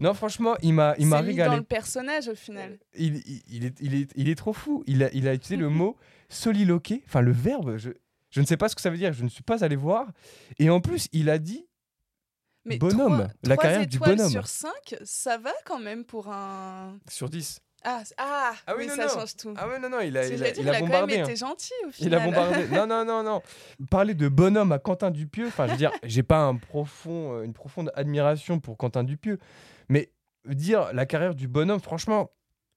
Non, 0.00 0.14
franchement, 0.14 0.54
il 0.62 0.74
m'a, 0.74 0.94
il 0.98 1.06
m'a 1.06 1.20
régalé. 1.20 1.50
dans 1.50 1.56
le 1.56 1.62
personnage 1.64 2.28
au 2.28 2.34
final. 2.36 2.78
Il, 2.96 3.16
il- 3.26 3.42
il 3.50 3.64
est, 3.64 3.74
il, 3.80 3.94
est, 3.94 4.10
il 4.14 4.28
est 4.28 4.34
trop 4.36 4.52
fou. 4.52 4.84
Il 4.86 5.02
a, 5.02 5.10
il 5.12 5.26
a 5.26 5.34
utilisé 5.34 5.56
le 5.56 5.68
mot 5.70 5.96
soliloquer. 6.28 7.02
Enfin, 7.06 7.20
le 7.20 7.32
verbe. 7.32 7.76
Je, 7.78 7.90
je 8.30 8.40
ne 8.40 8.46
sais 8.46 8.56
pas 8.56 8.68
ce 8.68 8.74
que 8.74 8.80
ça 8.80 8.90
veut 8.90 8.96
dire. 8.98 9.12
Je 9.12 9.24
ne 9.24 9.28
suis 9.28 9.42
pas 9.42 9.64
allé 9.64 9.76
voir. 9.76 10.06
Et 10.58 10.70
en 10.70 10.80
plus, 10.80 11.08
il 11.12 11.30
a 11.30 11.38
dit 11.38 11.66
Mais 12.66 12.78
Bonhomme, 12.78 13.14
trois- 13.18 13.28
la 13.44 13.54
trois 13.56 13.62
carrière 13.64 13.86
du 13.86 13.96
étoiles 13.96 14.16
bonhomme. 14.16 14.30
sur 14.30 14.46
5, 14.48 14.70
ça 15.04 15.38
va 15.38 15.52
quand 15.64 15.78
même 15.78 16.04
pour 16.04 16.28
un. 16.28 16.98
sur 17.08 17.28
10. 17.30 17.60
Ah, 17.84 18.02
ah, 18.18 18.52
Ah 18.66 18.72
oui, 18.76 18.82
oui, 18.84 18.86
non, 18.88 18.96
ça 18.96 19.06
non. 19.06 19.20
change 19.20 19.36
tout. 19.36 19.54
Ah 19.56 19.68
ouais, 19.68 19.78
non, 19.78 19.88
non, 19.88 20.00
il 20.00 20.16
a, 20.16 20.26
il 20.26 20.42
a, 20.42 20.50
dire, 20.50 20.62
il 20.62 20.68
a 20.68 20.72
quand 20.72 20.80
même 20.80 20.86
bombardé. 20.90 21.18
hein. 21.20 21.24
été 21.24 21.36
gentil 21.36 21.72
au 21.84 21.90
Il 22.00 22.12
a 22.14 22.18
final. 22.20 22.24
bombardé. 22.24 22.66
Non, 22.72 22.86
non, 22.88 23.04
non, 23.04 23.22
non. 23.22 23.42
Parler 23.88 24.14
de 24.14 24.28
bonhomme 24.28 24.72
à 24.72 24.80
Quentin 24.80 25.12
Dupieux, 25.12 25.46
enfin, 25.46 25.66
je 25.66 25.72
veux 25.72 25.76
dire, 25.78 25.92
j'ai 26.02 26.24
pas 26.24 26.38
un 26.40 26.56
profond, 26.56 27.34
euh, 27.38 27.42
une 27.44 27.52
profonde 27.52 27.92
admiration 27.94 28.58
pour 28.58 28.76
Quentin 28.76 29.04
Dupieux, 29.04 29.38
mais 29.88 30.10
dire 30.46 30.92
la 30.92 31.06
carrière 31.06 31.36
du 31.36 31.46
bonhomme, 31.46 31.80
franchement, 31.80 32.32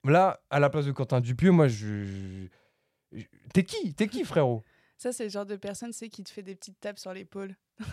là, 0.05 0.39
à 0.51 0.59
la 0.59 0.69
place 0.69 0.85
de 0.85 0.91
Quentin 0.91 1.21
Dupieux, 1.21 1.49
moi, 1.51 1.67
je- 1.67 2.05
je- 3.11 3.23
T'es 3.53 3.63
qui? 3.63 3.95
T'es 3.95 4.07
qui, 4.07 4.23
frérot? 4.23 4.63
Ça, 4.99 5.13
c'est 5.13 5.23
le 5.23 5.29
genre 5.29 5.45
de 5.45 5.55
personne, 5.55 5.93
c'est 5.93 6.09
qui 6.09 6.25
te 6.25 6.29
fait 6.29 6.43
des 6.43 6.55
petites 6.55 6.77
tapes 6.79 6.99
sur 6.99 7.13
l'épaule. 7.13 7.55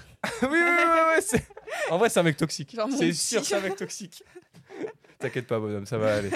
Oui, 0.43 0.49
oui, 0.50 0.58
oui, 0.61 1.23
oui, 1.32 1.38
En 1.91 1.99
vrai, 1.99 2.11
c'est 2.11 2.19
un 2.19 2.25
mec 2.25 2.37
toxique. 2.37 2.76
C'est 2.99 3.12
sûr, 3.12 3.44
c'est 3.44 3.55
un 3.55 3.61
mec 3.61 3.76
toxique. 3.76 4.23
T'inquiète 5.20 5.47
pas, 5.47 5.58
bonhomme, 5.61 5.87
ça 5.87 5.97
va 5.99 6.17
aller. 6.17 6.31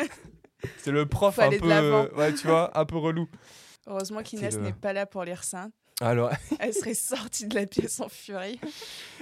C'est 0.78 0.92
le 0.92 1.06
prof 1.06 1.34
Faut 1.34 1.42
un 1.42 1.50
peu. 1.50 1.68
l'avant. 1.68 2.06
Ouais, 2.16 2.32
tu 2.32 2.46
vois, 2.46 2.70
un 2.78 2.84
peu 2.86 2.96
relou. 2.96 3.28
Heureusement 3.88 4.22
qu'Inès 4.22 4.54
le- 4.54 4.60
n'est 4.62 4.72
pas 4.72 4.92
là 4.92 5.06
pour 5.06 5.24
lire 5.24 5.42
ça. 5.42 5.68
Alors, 6.00 6.30
Elle 6.58 6.72
serait 6.72 6.94
sortie 6.94 7.46
de 7.46 7.54
la 7.54 7.66
pièce 7.66 8.00
en 8.00 8.08
furie. 8.08 8.58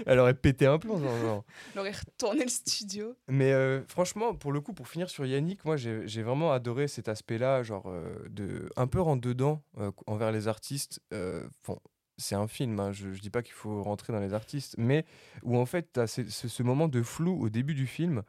elle 0.07 0.19
aurait 0.21 0.35
pété 0.35 0.67
un 0.67 0.79
plomb, 0.79 0.99
genre, 0.99 1.19
genre. 1.19 1.45
Elle 1.75 1.81
aurait 1.81 1.93
retourné 1.93 2.45
le 2.45 2.49
studio. 2.49 3.17
Mais 3.29 3.53
euh, 3.53 3.83
franchement, 3.89 4.35
pour 4.35 4.53
le 4.53 4.61
coup, 4.61 4.73
pour 4.73 4.87
finir 4.87 5.11
sur 5.11 5.27
Yannick, 5.27 5.65
moi 5.65 5.77
j'ai 5.77 6.23
vraiment 6.23 6.53
adoré 6.53 6.87
cet 6.87 7.09
aspect-là, 7.09 7.65
genre 7.65 7.87
euh, 7.89 8.15
de 8.31 8.69
un 8.77 8.87
peu 8.87 9.01
rentre 9.01 9.21
dedans 9.23 9.63
euh, 9.79 9.91
envers 10.07 10.31
les 10.31 10.47
artistes. 10.47 11.01
Bon, 11.67 11.79
c'est 12.17 12.35
un 12.35 12.47
film, 12.47 12.79
hein, 12.81 12.93
je, 12.93 13.13
je 13.13 13.21
dis 13.21 13.31
pas 13.31 13.43
qu'il 13.43 13.55
faut 13.55 13.83
rentrer 13.83 14.13
dans 14.13 14.21
les 14.21 14.35
artistes, 14.35 14.75
mais 14.79 15.05
où 15.43 15.57
en 15.57 15.67
fait 15.67 15.93
tu 15.93 16.01
as 16.01 16.07
ce 16.07 16.63
moment 16.63 16.89
de 16.89 17.03
flou 17.03 17.41
au 17.41 17.49
début 17.49 17.75
du 17.75 17.87
film 17.87 18.23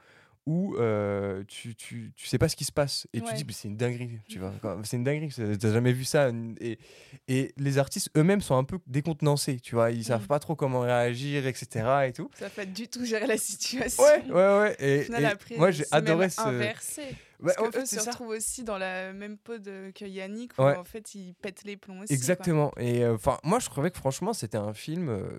où 0.52 0.76
euh, 0.78 1.44
tu, 1.48 1.76
tu, 1.76 2.12
tu 2.16 2.26
sais 2.28 2.40
pas 2.40 2.50
ce 2.50 2.56
qui 2.56 2.66
se 2.66 2.72
passe 2.72 3.06
et 3.14 3.22
tu 3.22 3.32
dis 3.36 3.44
mais 3.46 3.54
c'est 3.54 3.68
une 3.68 3.78
dinguerie, 3.78 4.20
tu 4.28 4.40
vois, 4.40 4.52
c'est 4.84 4.98
une 4.98 5.04
dinguerie, 5.04 5.30
t'as 5.60 5.72
jamais 5.72 5.94
vu 5.94 6.06
ça 6.06 6.32
et, 6.60 6.80
et 7.28 7.54
les 7.58 7.78
artistes 7.78 8.10
eux-mêmes 8.18 8.42
sont 8.42 8.58
un 8.58 8.64
peu 8.64 8.80
décontenancés, 8.88 9.60
tu 9.60 9.76
vois, 9.76 9.92
ils 9.92 10.04
savent 10.04 10.24
Mm. 10.24 10.28
pas 10.28 10.40
trop 10.40 10.56
comment 10.56 10.80
réagir, 10.80 11.46
etc. 11.46 11.86
et 12.08 12.14
tout. 12.14 12.32
Ça 12.34 12.50
pas 12.50 12.66
du 12.66 12.88
tout 12.88 13.06
gérer 13.06 13.28
la 13.28 13.38
situation. 13.38 14.02
Ouais, 14.04 14.24
ouais, 14.28 14.34
ouais. 14.60 14.76
Et, 14.80 15.04
final, 15.04 15.22
et 15.22 15.26
après, 15.28 15.56
moi 15.58 15.70
j'ai 15.70 15.86
adoré 15.92 16.30
ce. 16.30 16.42
inversé. 16.42 17.04
Parce 17.42 17.58
en 17.60 17.72
fait, 17.72 17.82
eux 17.84 17.86
se 17.86 18.00
retrouvent 18.02 18.30
aussi 18.30 18.64
dans 18.64 18.78
la 18.78 19.14
même 19.14 19.38
peau 19.38 19.60
de, 19.60 19.92
que 19.96 20.04
Yannick, 20.04 20.52
où 20.58 20.64
Ouais. 20.64 20.76
en 20.76 20.84
fait 20.84 21.14
ils 21.16 21.36
pètent 21.36 21.64
les 21.64 21.78
plombs 21.78 22.00
aussi. 22.00 22.08
quoi. 22.08 22.16
Exactement. 22.16 22.72
Et 22.78 23.06
enfin, 23.06 23.38
moi, 23.44 23.60
je 23.60 23.68
trouvais 23.68 23.92
que 23.92 23.98
franchement, 23.98 24.34
c'était 24.34 24.58
un 24.58 24.74
film 24.74 25.08
euh, 25.10 25.30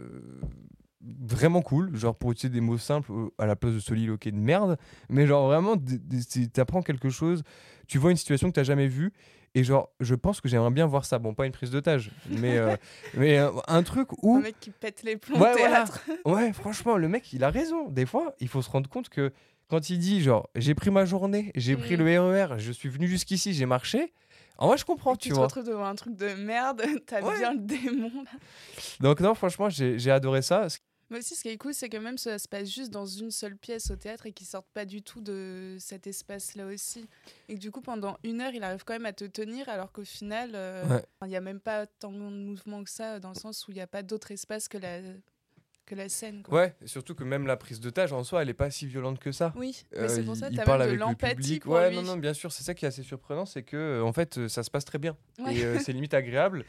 vraiment 1.03 1.63
cool. 1.63 1.95
Genre, 1.97 2.15
pour 2.15 2.33
utiliser 2.33 2.55
des 2.55 2.61
mots 2.61 2.79
simples 2.79 3.11
euh, 3.13 3.31
à 3.39 3.47
la 3.47 3.57
place 3.57 3.75
de 3.75 3.81
soliloquer 3.81 4.31
de 4.33 4.37
merde. 4.39 4.77
Mais 5.09 5.27
genre, 5.27 5.47
vraiment, 5.49 5.77
t'apprends 6.53 6.83
quelque 6.83 7.09
chose. 7.11 7.43
Tu 7.87 7.99
vois 7.99 8.11
une 8.11 8.17
situation 8.17 8.49
que 8.49 8.55
t'as 8.55 8.63
jamais 8.63 8.89
vue. 8.89 9.13
Et 9.55 9.65
genre, 9.65 9.91
je 9.99 10.15
pense 10.15 10.41
que 10.41 10.49
j'aimerais 10.49 10.71
bien 10.71 10.87
voir 10.87 11.05
ça. 11.05 11.19
Bon, 11.19 11.35
pas 11.35 11.45
une 11.47 11.53
prise 11.53 11.73
d'otage, 11.73 12.13
mais, 12.29 12.57
euh, 12.57 12.77
mais 13.15 13.39
euh, 13.39 13.51
un 13.67 13.83
truc 13.83 14.13
Un 14.13 14.17
où. 14.23 14.39
mec 14.41 14.55
qui 14.61 14.71
pète 14.71 15.03
les 15.03 15.17
plombs 15.17 15.41
Ouais, 15.41 15.53
au 15.55 15.59
voilà. 15.59 15.77
théâtre. 15.85 16.01
Ouais, 16.25 16.53
franchement, 16.53 16.97
le 16.97 17.09
mec, 17.09 17.33
il 17.33 17.43
a 17.43 17.51
raison. 17.51 17.89
Des 17.89 18.07
fois, 18.07 18.37
il 18.39 18.47
faut 18.47 18.63
se 18.63 18.71
rendre 18.71 18.89
compte 18.89 19.09
que 19.09 19.33
quand 19.69 19.91
il 19.91 19.99
dit, 19.99 20.21
genre, 20.21 20.49
j'ai 20.55 20.75
pris 20.77 20.91
ma 20.91 21.05
journée, 21.05 21.51
j'ai 21.57 21.77
pris 21.77 21.97
Mm. 21.97 22.01
le 22.05 22.21
RER, 22.21 22.59
je 22.59 22.71
suis 22.71 22.89
venu 22.89 23.09
jusqu'ici, 23.09 23.53
j'ai 23.53 23.67
marché. 23.67 24.13
En 24.59 24.69
vrai, 24.69 24.77
je 24.79 24.85
comprends, 24.85 25.15
Et 25.15 25.17
tu 25.17 25.23
tu 25.23 25.29
te 25.31 25.35
vois. 25.35 25.45
retrouves 25.45 25.65
devant 25.67 25.87
un 25.87 25.95
truc 25.97 26.15
de 26.17 26.29
merde, 26.35 26.83
t'as 27.07 27.21
Ouais. 27.23 27.39
bien 27.39 27.55
le 27.55 27.61
démon. 27.61 28.11
là. 28.23 28.31
Donc, 29.01 29.19
non, 29.21 29.35
franchement, 29.35 29.69
j'ai 29.69 30.11
adoré 30.13 30.43
ça. 30.43 30.67
Mais 31.11 31.19
aussi, 31.19 31.35
ce 31.35 31.43
qui 31.43 31.49
est 31.49 31.59
cool, 31.59 31.75
c'est 31.75 31.89
que 31.89 31.97
même 31.97 32.19
ça 32.19 32.39
se 32.39 32.47
passe 32.47 32.69
juste 32.69 32.91
dans 32.93 33.05
une 33.07 33.33
seule 33.33 33.57
pièce 33.57 33.91
au 33.91 33.97
théâtre 33.97 34.27
et 34.27 34.33
qu'ils 34.33 34.47
sortent 34.47 34.71
pas 34.73 34.85
du 34.85 35.03
tout 35.03 35.21
de 35.21 35.77
cet 35.81 36.07
espace-là 36.07 36.67
aussi. 36.67 37.05
Et 37.49 37.55
que 37.55 37.59
du 37.59 37.73
coup, 37.73 37.81
pendant 37.81 38.17
une 38.23 38.41
heure, 38.41 38.53
il 38.55 38.63
arrive 38.63 38.85
quand 38.85 38.93
même 38.95 39.07
à 39.07 39.13
te 39.13 39.25
tenir, 39.25 39.69
alors 39.69 39.91
qu'au 39.91 40.05
final, 40.05 40.53
euh, 40.55 40.87
Ouais. 40.89 41.05
il 41.23 41.29
n'y 41.29 41.37
a 41.37 41.41
même 41.41 41.61
pas 41.61 41.87
tant 41.87 42.13
de 42.13 42.19
mouvement 42.19 42.85
que 42.85 42.91
ça, 42.91 43.19
dans 43.19 43.31
le 43.31 43.35
sens 43.35 43.67
où 43.67 43.73
il 43.73 43.75
n'y 43.75 43.81
a 43.81 43.87
pas 43.89 44.03
d'autre 44.05 44.31
espace 44.31 44.69
que 44.69 44.79
la, 44.79 45.01
que 45.91 45.97
la 45.97 46.09
scène. 46.09 46.43
Quoi. 46.45 46.55
Ouais, 46.61 46.75
surtout 46.85 47.17
que 47.17 47.25
même 47.25 47.47
la 47.49 47.57
prise 47.57 47.81
d'otage 47.81 48.13
en 48.13 48.23
soi, 48.23 48.43
elle 48.43 48.49
est 48.49 48.55
pas 48.55 48.71
si 48.71 48.87
violente 48.87 49.19
que 49.19 49.33
ça. 49.33 49.53
Oui, 49.57 49.85
Euh, 49.97 50.07
c'est 50.09 50.23
pour 50.23 50.37
ça 50.37 50.49
que 50.49 50.55
il 50.55 50.61
parle 50.63 50.83
avec 50.83 51.01
le 51.01 51.15
public. 51.17 51.65
pour 51.65 51.73
ouais, 51.75 51.91
lui. 51.91 51.97
non, 51.97 52.03
non, 52.03 52.17
bien 52.17 52.33
sûr, 52.33 52.53
c'est 52.53 52.63
ça 52.63 52.75
qui 52.75 52.85
est 52.85 52.89
assez 52.89 53.03
surprenant, 53.03 53.45
c'est 53.45 53.65
que 53.65 53.77
euh, 53.77 54.03
en 54.05 54.13
fait, 54.13 54.39
euh, 54.39 54.49
ça 54.49 54.63
se 54.63 54.71
passe 54.71 54.85
très 54.85 54.99
bien 54.99 55.17
Ouais. 55.41 55.57
et 55.57 55.65
euh, 55.65 55.79
c'est 55.81 55.93
limite 55.93 56.13
agréable 56.15 56.65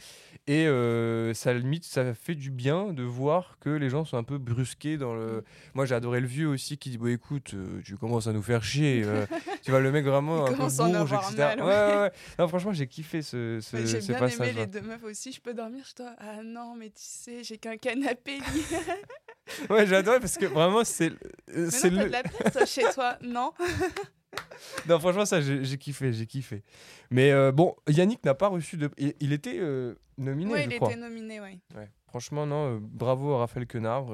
et 0.47 0.65
euh, 0.65 1.33
ça 1.35 1.53
limite, 1.53 1.83
ça 1.83 2.13
fait 2.15 2.35
du 2.35 2.49
bien 2.51 2.93
de 2.93 3.03
voir 3.03 3.57
que 3.59 3.69
les 3.69 3.89
gens 3.89 4.05
sont 4.05 4.17
un 4.17 4.23
peu 4.23 4.37
brusqués 4.39 4.97
dans 4.97 5.13
le. 5.13 5.25
Mm. 5.37 5.43
Moi, 5.75 5.85
j'ai 5.85 5.93
adoré 5.95 6.19
le 6.21 6.27
vieux 6.27 6.47
aussi 6.47 6.77
qui 6.77 6.89
dit 6.89 6.97
bon, 6.97 7.07
écoute, 7.07 7.53
euh, 7.53 7.81
tu 7.85 7.97
commences 7.97 8.25
à 8.27 8.33
nous 8.33 8.41
faire 8.41 8.63
chier. 8.63 9.03
tu 9.61 9.69
vois 9.71 9.81
le 9.81 9.91
mec 9.91 10.03
vraiment 10.05 10.47
Il 10.47 10.53
un 10.53 10.57
peu 10.67 10.67
bourge, 10.67 11.13
etc. 11.13 11.35
mal, 11.37 11.59
ouais, 11.59 11.65
ouais. 11.65 11.67
ouais, 11.67 12.01
ouais. 12.01 12.11
Non, 12.39 12.47
franchement, 12.47 12.73
j'ai 12.73 12.87
kiffé 12.87 13.21
ce, 13.21 13.59
ce, 13.61 13.75
Ouais, 13.75 13.85
J'ai 13.85 13.99
bien 13.99 14.27
aimé 14.27 14.53
les 14.53 14.65
deux 14.67 14.81
meufs 14.81 15.03
aussi. 15.03 15.31
Je 15.31 15.41
peux 15.41 15.53
dormir 15.53 15.85
chez 15.85 15.93
toi 15.95 16.15
Ah 16.17 16.41
non, 16.43 16.73
mais 16.75 16.87
tu 16.87 16.93
sais, 17.03 17.43
j'ai 17.43 17.57
qu'un 17.57 17.77
canapé. 17.77 18.39
Ouais, 19.69 19.85
j'ai 19.85 19.95
adoré 19.97 20.19
parce 20.19 20.37
que 20.37 20.45
vraiment, 20.45 20.83
c'est. 20.83 21.11
euh, 21.55 21.69
c'est 21.69 21.89
t'as 21.89 22.03
le... 22.03 22.05
de 22.05 22.11
la 22.11 22.23
toi, 22.23 22.65
chez 22.65 22.83
toi 22.93 23.17
Non. 23.21 23.51
Non, 24.87 24.97
franchement, 24.99 25.25
ça, 25.25 25.41
j'ai 25.41 25.77
kiffé, 25.77 26.13
j'ai 26.13 26.25
kiffé. 26.25 26.63
Mais 27.09 27.31
euh, 27.31 27.51
bon, 27.51 27.75
Yannick 27.89 28.23
n'a 28.23 28.33
pas 28.33 28.47
reçu 28.47 28.77
de. 28.77 28.89
Il, 28.97 29.13
il 29.19 29.33
était 29.33 29.57
euh, 29.59 29.95
nominé, 30.17 30.51
Ouais, 30.53 30.63
je 30.63 30.69
il 30.69 30.75
crois. 30.77 30.89
était 30.91 30.99
nominé, 30.99 31.41
ouais. 31.41 31.59
Ouais. 31.75 31.89
Franchement, 32.07 32.45
non, 32.45 32.75
euh, 32.75 32.79
bravo 32.81 33.33
à 33.33 33.39
Raphaël 33.39 33.67
Quenard, 33.67 34.05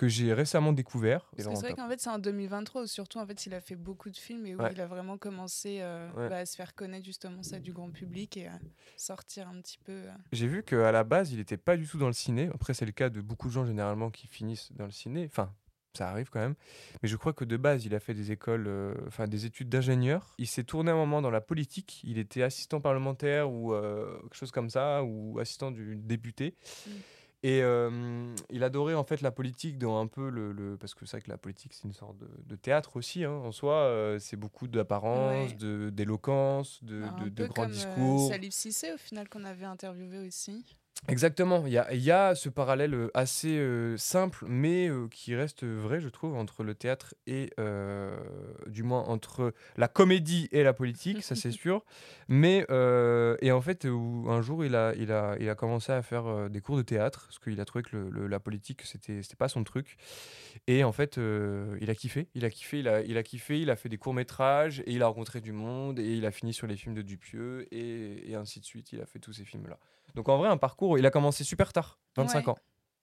que 0.00 0.08
j'ai 0.08 0.32
récemment 0.32 0.72
découvert. 0.72 1.28
Parce 1.36 1.46
que 1.46 1.54
c'est 1.56 1.60
vrai 1.60 1.74
qu'en 1.74 1.86
fait, 1.86 2.00
c'est 2.00 2.08
en 2.08 2.18
2023 2.18 2.84
où 2.84 2.86
surtout, 2.86 3.18
en 3.18 3.26
fait, 3.26 3.44
il 3.44 3.52
a 3.52 3.60
fait 3.60 3.76
beaucoup 3.76 4.08
de 4.08 4.16
films 4.16 4.46
et 4.46 4.54
où 4.54 4.58
Ouais. 4.58 4.70
il 4.72 4.80
a 4.80 4.86
vraiment 4.86 5.18
commencé 5.18 5.80
euh, 5.82 6.10
Ouais. 6.16 6.30
bah, 6.30 6.38
à 6.38 6.46
se 6.46 6.56
faire 6.56 6.74
connaître 6.74 7.04
justement 7.04 7.42
ça 7.42 7.58
du 7.58 7.74
grand 7.74 7.90
public 7.90 8.38
et 8.38 8.46
à 8.46 8.58
sortir 8.96 9.46
un 9.48 9.60
petit 9.60 9.76
peu. 9.76 9.92
euh. 9.92 10.10
J'ai 10.32 10.46
vu 10.46 10.62
qu'à 10.62 10.90
la 10.90 11.04
base, 11.04 11.32
il 11.32 11.36
n'était 11.38 11.58
pas 11.58 11.76
du 11.76 11.86
tout 11.86 11.98
dans 11.98 12.06
le 12.06 12.14
ciné. 12.14 12.48
Après, 12.54 12.72
c'est 12.72 12.86
le 12.86 12.92
cas 12.92 13.10
de 13.10 13.20
beaucoup 13.20 13.48
de 13.48 13.52
gens 13.52 13.66
généralement 13.66 14.10
qui 14.10 14.26
finissent 14.26 14.72
dans 14.72 14.86
le 14.86 14.90
ciné. 14.90 15.26
Enfin, 15.26 15.52
ça 15.94 16.08
arrive 16.08 16.30
quand 16.30 16.40
même. 16.40 16.54
Mais 17.02 17.08
je 17.10 17.16
crois 17.16 17.34
que 17.34 17.44
de 17.44 17.58
base, 17.58 17.84
il 17.84 17.94
a 17.94 18.00
fait 18.00 18.14
des 18.14 18.32
écoles, 18.32 18.68
euh, 18.68 18.94
enfin 19.08 19.26
des 19.28 19.44
études 19.44 19.68
d'ingénieur. 19.68 20.34
Il 20.38 20.46
s'est 20.46 20.64
tourné 20.64 20.92
un 20.92 20.96
moment 20.96 21.20
dans 21.20 21.30
la 21.30 21.42
politique. 21.42 22.00
Il 22.04 22.16
était 22.16 22.42
assistant 22.42 22.80
parlementaire 22.80 23.50
ou 23.50 23.74
euh, 23.74 24.18
quelque 24.22 24.36
chose 24.36 24.50
comme 24.50 24.70
ça, 24.70 25.02
ou 25.04 25.38
assistant 25.40 25.70
du 25.70 25.96
député. 25.96 26.54
Mm. 26.86 26.90
Et 27.42 27.62
euh, 27.62 28.34
il 28.50 28.62
adorait 28.64 28.92
en 28.94 29.02
fait 29.04 29.22
la 29.22 29.30
politique 29.30 29.78
dans 29.78 29.98
un 29.98 30.06
peu 30.06 30.28
le, 30.28 30.52
le- 30.52 30.76
parce 30.76 30.92
que 30.94 31.06
c'est 31.06 31.16
vrai 31.16 31.22
que 31.22 31.30
la 31.30 31.38
politique 31.38 31.72
c'est 31.72 31.84
une 31.84 31.94
sorte 31.94 32.18
de, 32.18 32.28
de 32.44 32.54
théâtre 32.54 32.96
aussi 32.98 33.24
hein. 33.24 33.32
en 33.32 33.50
soi 33.50 33.72
euh, 33.76 34.18
c'est 34.18 34.36
beaucoup 34.36 34.68
d'apparence 34.68 35.52
Ouais. 35.62 35.90
d'éloquence 35.90 36.84
de, 36.84 37.02
un 37.02 37.26
de- 37.28 37.46
grands 37.46 37.66
discours 37.66 38.26
Euh, 38.26 38.28
Salif 38.34 38.52
Cissé 38.52 38.92
au 38.92 38.98
final 38.98 39.26
qu'on 39.30 39.44
avait 39.44 39.64
interviewé 39.64 40.18
aussi. 40.18 40.76
Exactement, 41.08 41.66
il 41.66 41.72
y 41.72 41.78
a, 41.78 41.92
il 41.92 42.00
y 42.02 42.10
a 42.12 42.34
ce 42.34 42.48
parallèle 42.48 42.94
euh, 42.94 43.10
assez 43.14 43.56
euh, 43.58 43.96
simple, 43.96 44.44
mais 44.46 44.88
euh, 44.88 45.08
qui 45.08 45.34
reste 45.34 45.64
vrai, 45.64 45.98
je 46.00 46.08
trouve, 46.08 46.36
entre 46.36 46.62
le 46.62 46.74
théâtre 46.74 47.14
et, 47.26 47.50
euh, 47.58 48.16
du 48.66 48.82
moins, 48.82 49.02
entre 49.04 49.52
la 49.76 49.88
comédie 49.88 50.48
et 50.52 50.62
la 50.62 50.72
politique, 50.72 51.22
ça 51.22 51.34
c'est 51.34 51.50
sûr. 51.52 51.84
Mais, 52.28 52.66
et 53.42 53.50
en 53.50 53.60
fait, 53.60 53.86
un 53.86 54.40
jour, 54.42 54.64
il 54.64 54.76
a, 54.76 54.92
il 54.94 55.10
a, 55.10 55.36
il 55.40 55.48
a 55.48 55.54
commencé 55.54 55.90
à 55.90 56.02
faire 56.02 56.48
des 56.50 56.60
cours 56.60 56.76
de 56.76 56.82
théâtre, 56.82 57.24
parce 57.26 57.38
qu'il 57.38 57.60
a 57.60 57.64
trouvé 57.64 57.82
que 57.82 57.96
le- 57.96 58.10
le- 58.10 58.26
la 58.28 58.38
politique, 58.38 58.82
c'était 58.84 59.20
pas 59.38 59.48
son 59.48 59.64
truc. 59.64 59.96
Et 60.66 60.84
en 60.84 60.92
fait, 60.92 61.18
il 61.80 61.90
a 61.90 61.94
kiffé, 61.94 62.28
il 62.34 62.44
a 62.44 62.50
kiffé, 62.50 62.80
il 62.80 62.88
a, 62.88 63.02
il 63.02 63.16
a 63.16 63.22
kiffé, 63.22 63.60
il 63.60 63.70
a 63.70 63.76
fait 63.76 63.88
des 63.88 63.98
courts-métrages, 63.98 64.80
et 64.80 64.92
il 64.92 65.02
a 65.02 65.06
rencontré 65.08 65.40
du 65.40 65.52
monde, 65.52 65.98
et 65.98 66.14
il 66.14 66.26
a 66.26 66.30
fini 66.30 66.52
sur 66.52 66.66
les 66.66 66.76
films 66.76 66.94
de 66.94 67.02
Dupieux, 67.02 67.66
et, 67.74 68.30
et 68.30 68.34
ainsi 68.36 68.60
de 68.60 68.64
suite, 68.64 68.92
il 68.92 69.00
a 69.00 69.06
fait 69.06 69.18
tous 69.18 69.32
ces 69.32 69.44
films-là. 69.44 69.78
Donc 70.14 70.28
en 70.28 70.38
vrai, 70.38 70.48
un 70.48 70.56
parcours, 70.56 70.98
il 70.98 71.06
a 71.06 71.10
commencé 71.10 71.44
super 71.44 71.72
tard, 71.72 71.98
25 72.16 72.46
Ouais. 72.46 72.50
ans. 72.52 72.58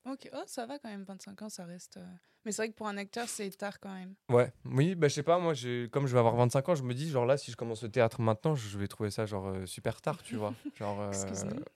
Ok, 0.09 0.29
oh, 0.33 0.43
ça 0.45 0.65
va 0.65 0.79
quand 0.79 0.89
même, 0.89 1.03
25 1.03 1.41
ans, 1.41 1.49
ça 1.49 1.65
reste. 1.65 1.97
euh, 1.97 2.05
Mais 2.45 2.51
c'est 2.53 2.61
vrai 2.61 2.69
que 2.69 2.75
pour 2.75 2.87
un 2.87 2.95
acteur, 2.97 3.27
c'est 3.27 3.49
tard 3.57 3.77
quand 3.81 3.93
même. 3.93 4.15
Ouais, 4.29 4.53
oui, 4.63 4.95
bah 4.95 5.09
je 5.09 5.15
sais 5.15 5.23
pas, 5.23 5.37
moi, 5.37 5.53
comme 5.91 6.07
je 6.07 6.13
vais 6.13 6.19
avoir 6.19 6.35
25 6.37 6.69
ans, 6.69 6.75
je 6.75 6.83
me 6.83 6.93
dis, 6.93 7.09
genre 7.09 7.25
là, 7.25 7.35
si 7.37 7.51
je 7.51 7.57
commence 7.57 7.83
le 7.83 7.89
théâtre 7.89 8.21
maintenant, 8.21 8.55
je 8.55 8.77
vais 8.77 8.87
trouver 8.87 9.11
ça 9.11 9.25
genre 9.25 9.47
euh, 9.47 9.65
super 9.65 10.01
tard, 10.01 10.21
tu 10.23 10.37
vois. 10.37 10.53
Genre, 10.79 11.01
euh. 11.01 11.11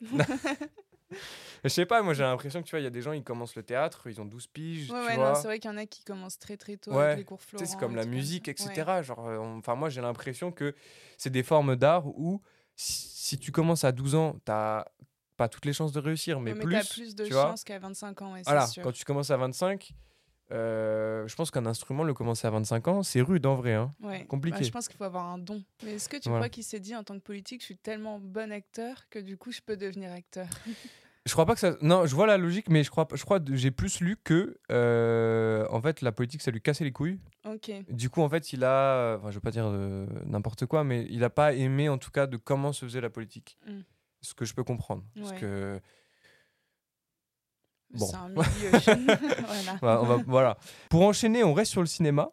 Je 1.64 1.68
sais 1.68 1.84
pas, 1.86 2.02
moi 2.02 2.14
j'ai 2.14 2.22
l'impression 2.22 2.60
que 2.62 2.66
tu 2.66 2.70
vois, 2.70 2.80
il 2.80 2.84
y 2.84 2.86
a 2.86 2.90
des 2.90 3.02
gens, 3.02 3.12
ils 3.12 3.22
commencent 3.22 3.54
le 3.54 3.62
théâtre, 3.62 4.08
ils 4.08 4.20
ont 4.20 4.24
12 4.24 4.46
piges, 4.46 4.90
Ouais, 4.90 4.98
tu 4.98 5.06
ouais, 5.08 5.16
vois. 5.16 5.28
non, 5.28 5.34
c'est 5.34 5.46
vrai 5.46 5.58
qu'il 5.58 5.70
y 5.70 5.74
en 5.74 5.76
a 5.76 5.84
qui 5.86 6.02
commencent 6.04 6.38
très 6.38 6.56
très 6.56 6.76
tôt 6.76 6.90
Ouais, 6.92 7.02
avec 7.04 7.18
les 7.18 7.24
cours 7.24 7.40
Tu 7.40 7.48
Florent. 7.48 7.66
c'est 7.66 7.76
comme 7.78 7.94
la 7.94 8.06
musique, 8.06 8.48
etc. 8.48 8.96
Ouais. 8.96 9.02
Genre, 9.04 9.28
euh, 9.28 9.38
enfin, 9.38 9.74
moi 9.74 9.88
j'ai 9.90 10.00
l'impression 10.00 10.50
que 10.50 10.74
c'est 11.18 11.30
des 11.30 11.42
formes 11.42 11.76
d'art 11.76 12.06
où 12.06 12.40
si, 12.74 12.92
si 13.08 13.38
tu 13.38 13.52
commences 13.52 13.84
à 13.84 13.92
12 13.92 14.14
ans, 14.14 14.36
t'as 14.44 14.86
pas 15.42 15.48
toutes 15.48 15.64
les 15.64 15.72
chances 15.72 15.90
de 15.90 15.98
réussir, 15.98 16.38
mais, 16.38 16.54
plus, 16.54 17.16
de 17.16 17.24
chances 17.24 17.64
qu'à 17.64 17.78
25 17.80 18.22
ans, 18.22 18.32
ouais, 18.34 18.42
Voilà, 18.44 18.64
sûr. 18.68 18.84
quand 18.84 18.92
tu 18.92 19.04
commences 19.04 19.30
à 19.32 19.36
25, 19.36 19.92
euh, 20.52 21.26
je 21.26 21.34
pense 21.34 21.50
qu'un 21.50 21.66
instrument, 21.66 22.04
le 22.04 22.14
commencer 22.14 22.46
à 22.46 22.50
25 22.50 22.86
ans, 22.86 23.02
c'est 23.02 23.20
rude 23.20 23.44
en 23.44 23.56
vrai. 23.56 23.72
Hein. 23.74 23.92
Ouais. 24.00 24.24
compliqué. 24.26 24.58
Bah, 24.58 24.64
je 24.64 24.70
pense 24.70 24.86
qu'il 24.86 24.96
faut 24.96 25.04
avoir 25.04 25.26
un 25.26 25.38
don. 25.38 25.64
Mais 25.84 25.94
est-ce 25.94 26.08
que 26.08 26.16
tu 26.16 26.28
Voilà. 26.28 26.42
crois 26.44 26.48
qu'il 26.48 26.62
s'est 26.62 26.78
dit 26.78 26.94
en 26.94 27.02
tant 27.02 27.14
que 27.14 27.24
politique, 27.24 27.60
je 27.62 27.66
suis 27.66 27.76
tellement 27.76 28.20
bon 28.20 28.52
acteur 28.52 29.08
que 29.10 29.18
du 29.18 29.36
coup, 29.36 29.50
je 29.50 29.60
peux 29.66 29.76
devenir 29.76 30.12
acteur? 30.12 30.46
Je 31.24 31.32
crois 31.34 31.46
pas 31.46 31.54
que 31.54 31.60
ça. 31.60 31.76
Non, 31.82 32.04
je 32.04 32.16
vois 32.16 32.26
la 32.26 32.36
logique, 32.36 32.68
mais 32.68 32.82
je 32.82 32.90
crois, 32.90 33.06
je 33.14 33.22
crois, 33.22 33.38
que 33.38 33.54
j'ai 33.54 33.70
plus 33.70 34.00
lu 34.00 34.16
que, 34.24 34.58
euh, 34.72 35.64
en 35.70 35.80
fait, 35.80 36.00
la 36.00 36.10
politique, 36.10 36.42
ça 36.42 36.50
lui 36.50 36.60
cassait 36.60 36.82
les 36.82 36.90
couilles. 36.90 37.20
Ok. 37.44 37.70
Du 37.90 38.10
coup, 38.10 38.22
en 38.22 38.28
fait, 38.28 38.52
il 38.52 38.64
a, 38.64 39.18
enfin, 39.18 39.30
je 39.30 39.36
veux 39.36 39.40
pas 39.40 39.52
dire 39.52 39.66
euh, 39.68 40.04
n'importe 40.26 40.66
quoi, 40.66 40.82
mais 40.82 41.06
il 41.10 41.22
a 41.22 41.30
pas 41.30 41.52
aimé, 41.54 41.88
en 41.88 41.96
tout 41.96 42.10
cas, 42.10 42.26
de 42.26 42.36
comment 42.36 42.72
se 42.72 42.84
faisait 42.84 43.00
la 43.00 43.08
politique. 43.08 43.56
Mm. 43.68 43.82
Ce 44.22 44.34
que 44.34 44.44
je 44.44 44.54
peux 44.54 44.64
comprendre, 44.64 45.04
parce 45.14 45.32
que 45.32 45.80
Bon. 47.90 48.10
Un 48.14 48.28
milieu. 48.30 48.40
voilà. 48.70 49.76
voilà, 49.80 50.00
on 50.02 50.06
va- 50.06 50.22
voilà. 50.26 50.58
Pour 50.88 51.02
enchaîner, 51.02 51.44
on 51.44 51.52
reste 51.52 51.72
sur 51.72 51.82
le 51.82 51.86
cinéma, 51.86 52.30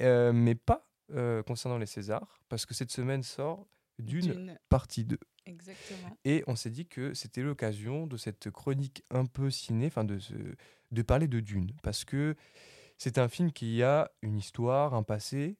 euh, 0.00 0.32
mais 0.32 0.54
pas 0.54 0.88
euh, 1.10 1.42
concernant 1.42 1.78
les 1.78 1.86
Césars, 1.86 2.40
parce 2.48 2.66
que 2.66 2.74
cette 2.74 2.90
semaine 2.92 3.22
sort 3.24 3.66
d'une 3.98 4.20
D'une- 4.20 4.58
partie 4.68 5.04
2. 5.04 5.18
Exactement. 5.44 6.16
Et 6.24 6.44
on 6.46 6.54
s'est 6.54 6.70
dit 6.70 6.86
que 6.86 7.14
c'était 7.14 7.42
l'occasion 7.42 8.06
de 8.06 8.16
cette 8.16 8.48
chronique 8.50 9.02
un 9.10 9.26
peu 9.26 9.50
ciné, 9.50 9.86
enfin 9.86 10.04
de, 10.04 10.18
de 10.92 11.02
parler 11.02 11.26
de 11.26 11.40
Dune. 11.40 11.72
Parce 11.82 12.04
que 12.04 12.36
c'est 12.96 13.18
un 13.18 13.26
film 13.28 13.50
qui 13.50 13.82
a 13.82 14.08
une 14.22 14.36
histoire, 14.38 14.94
un 14.94 15.02
passé. 15.02 15.56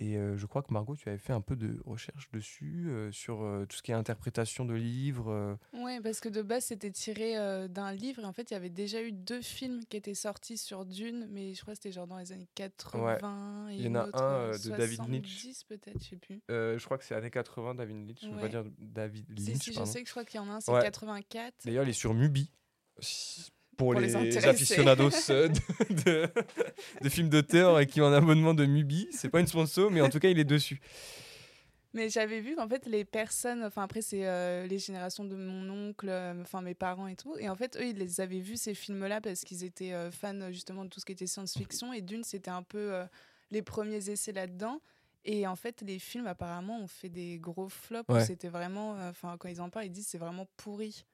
Et 0.00 0.16
euh, 0.16 0.36
je 0.36 0.46
crois 0.46 0.62
que 0.62 0.72
Margot, 0.72 0.96
tu 0.96 1.08
avais 1.08 1.18
fait 1.18 1.32
un 1.32 1.40
peu 1.40 1.54
de 1.54 1.80
recherche 1.84 2.28
dessus, 2.32 2.86
euh, 2.88 3.12
sur 3.12 3.42
euh, 3.42 3.64
tout 3.64 3.76
ce 3.76 3.82
qui 3.82 3.92
est 3.92 3.94
interprétation 3.94 4.64
de 4.64 4.74
livres. 4.74 5.56
Ouais, 5.72 6.00
parce 6.00 6.18
que 6.18 6.28
de 6.28 6.42
base, 6.42 6.64
c'était 6.64 6.90
tiré 6.90 7.34
d'un 7.68 7.92
livre. 7.92 8.22
Et 8.22 8.24
en 8.24 8.32
fait, 8.32 8.50
il 8.50 8.54
y 8.54 8.56
avait 8.56 8.70
déjà 8.70 9.00
eu 9.02 9.12
deux 9.12 9.40
films 9.40 9.84
qui 9.84 9.96
étaient 9.96 10.14
sortis 10.14 10.58
sur 10.58 10.84
Dune, 10.84 11.28
mais 11.30 11.54
je 11.54 11.60
crois 11.62 11.74
que 11.74 11.78
c'était 11.80 11.92
genre 11.92 12.08
dans 12.08 12.18
les 12.18 12.32
années 12.32 12.48
80. 12.56 13.68
Et 13.70 13.74
Il 13.76 13.82
y 13.82 13.88
en 13.88 13.94
a 13.94 14.06
autre, 14.08 14.20
un, 14.20 14.32
euh, 14.32 14.52
euh, 14.54 14.58
de 14.58 14.70
David 14.70 14.98
Lynch. 14.98 15.28
70 15.28 15.64
peut-être, 15.64 16.02
je 16.02 16.08
sais 16.08 16.16
plus. 16.16 16.42
Je 16.48 16.84
crois 16.84 16.98
que 16.98 17.04
c'est 17.04 17.14
années 17.14 17.30
80, 17.30 17.76
David 17.76 18.08
Lynch. 18.08 18.18
Je 18.20 18.26
veux 18.30 18.36
pas 18.36 18.42
Ouais. 18.42 18.48
dire 18.48 18.64
David 18.78 19.28
Lynch, 19.30 19.62
si, 19.62 19.72
je 19.72 19.84
sais 19.84 20.02
que 20.02 20.08
je 20.08 20.12
crois 20.12 20.24
qu'il 20.24 20.40
y 20.40 20.42
en 20.42 20.50
a 20.50 20.54
un, 20.54 20.60
c'est 20.60 20.72
Ouais. 20.72 20.82
84. 20.82 21.54
D'ailleurs, 21.64 21.84
il 21.84 21.90
est 21.90 21.92
sur 21.92 22.14
Mubi. 22.14 22.50
Pour, 23.76 23.92
Pour 23.92 24.00
les 24.00 24.14
aficionados 24.46 25.10
euh, 25.30 25.48
de, 25.90 25.94
de, 26.04 26.28
de 27.02 27.08
films 27.08 27.28
d'auteur 27.28 27.80
et 27.80 27.86
qui 27.86 28.00
ont 28.00 28.06
un 28.06 28.12
abonnement 28.12 28.54
de 28.54 28.66
Mubi. 28.66 29.08
C'est 29.10 29.28
pas 29.28 29.40
une 29.40 29.46
sponsor, 29.46 29.90
mais 29.90 30.00
en 30.00 30.08
tout 30.08 30.18
cas, 30.18 30.28
il 30.28 30.38
est 30.38 30.44
dessus. 30.44 30.80
Mais 31.94 32.10
j'avais 32.10 32.40
vu 32.40 32.56
qu'en 32.56 32.68
fait, 32.68 32.86
les 32.86 33.04
personnes, 33.04 33.62
enfin 33.62 33.84
après, 33.84 34.02
c'est 34.02 34.26
euh, 34.26 34.66
les 34.66 34.80
générations 34.80 35.24
de 35.24 35.36
mon 35.36 35.70
oncle, 35.70 36.08
euh, 36.08 36.34
enfin 36.42 36.60
mes 36.60 36.74
parents 36.74 37.06
et 37.06 37.14
tout. 37.14 37.36
Et 37.38 37.48
en 37.48 37.54
fait, 37.54 37.76
eux, 37.76 37.86
ils 37.86 37.96
les 37.96 38.20
avaient 38.20 38.40
vus, 38.40 38.56
ces 38.56 38.74
films-là, 38.74 39.20
parce 39.20 39.42
qu'ils 39.42 39.62
étaient 39.62 39.92
euh, 39.92 40.10
fans 40.10 40.50
justement 40.50 40.84
de 40.84 40.90
tout 40.90 40.98
ce 40.98 41.04
qui 41.04 41.12
était 41.12 41.28
science-fiction. 41.28 41.92
Et 41.92 42.00
d'une, 42.00 42.24
c'était 42.24 42.50
un 42.50 42.64
peu 42.64 42.92
euh, 42.92 43.04
les 43.52 43.62
premiers 43.62 44.10
essais 44.10 44.32
là-dedans. 44.32 44.80
Et 45.24 45.46
en 45.46 45.54
fait, 45.54 45.82
les 45.82 46.00
films, 46.00 46.26
apparemment, 46.26 46.80
ont 46.80 46.88
fait 46.88 47.08
des 47.08 47.38
gros 47.38 47.68
flops. 47.68 48.08
Ouais. 48.08 48.24
C'était 48.24 48.48
vraiment, 48.48 48.96
enfin, 49.08 49.36
quand 49.38 49.48
ils 49.48 49.60
en 49.60 49.70
parlent, 49.70 49.86
ils 49.86 49.92
disent 49.92 50.08
c'est 50.08 50.18
vraiment 50.18 50.48
pourri. 50.56 51.06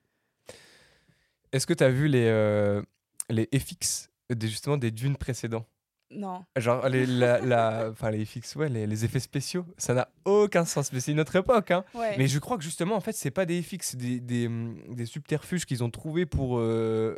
Est-ce 1.53 1.67
que 1.67 1.75
tu 1.75 1.85
as 1.85 1.91
vu 1.91 2.09
les, 2.09 2.27
euh, 2.27 2.83
les 3.29 3.49
FX 3.59 4.11
des, 4.31 4.49
justement 4.49 4.77
des 4.77 4.91
dunes 4.91 5.17
précédents? 5.17 5.67
Non. 6.13 6.45
Genre 6.57 6.89
les, 6.89 7.07
la, 7.07 7.41
la- 7.41 7.89
enfin, 7.91 8.11
les 8.11 8.25
FX, 8.25 8.57
ouais, 8.57 8.69
les, 8.69 8.85
les 8.87 9.05
effets 9.05 9.21
spéciaux, 9.21 9.65
ça 9.79 9.95
n'a 9.95 10.09
aucun 10.25 10.65
sens. 10.65 10.93
Mais 10.93 10.99
c'est 10.99 11.13
une 11.13 11.21
autre 11.21 11.37
époque. 11.37 11.71
Hein. 11.71 11.85
Ouais. 11.95 12.17
Mais 12.19 12.27
je 12.27 12.39
crois 12.41 12.57
que 12.59 12.65
justement, 12.65 12.97
en 12.97 13.01
fait, 13.01 13.13
c'est 13.13 13.31
pas 13.31 13.47
des 13.47 13.63
FX, 13.63 13.91
c'est 13.91 13.97
des, 13.97 14.19
des, 14.21 14.47
hum, 14.49 14.77
des 14.89 15.07
subterfuges 15.07 15.67
qu'ils 15.67 15.85
ont 15.85 15.91
trouvés 15.91 16.27
pour. 16.27 16.59
euh, 16.59 17.17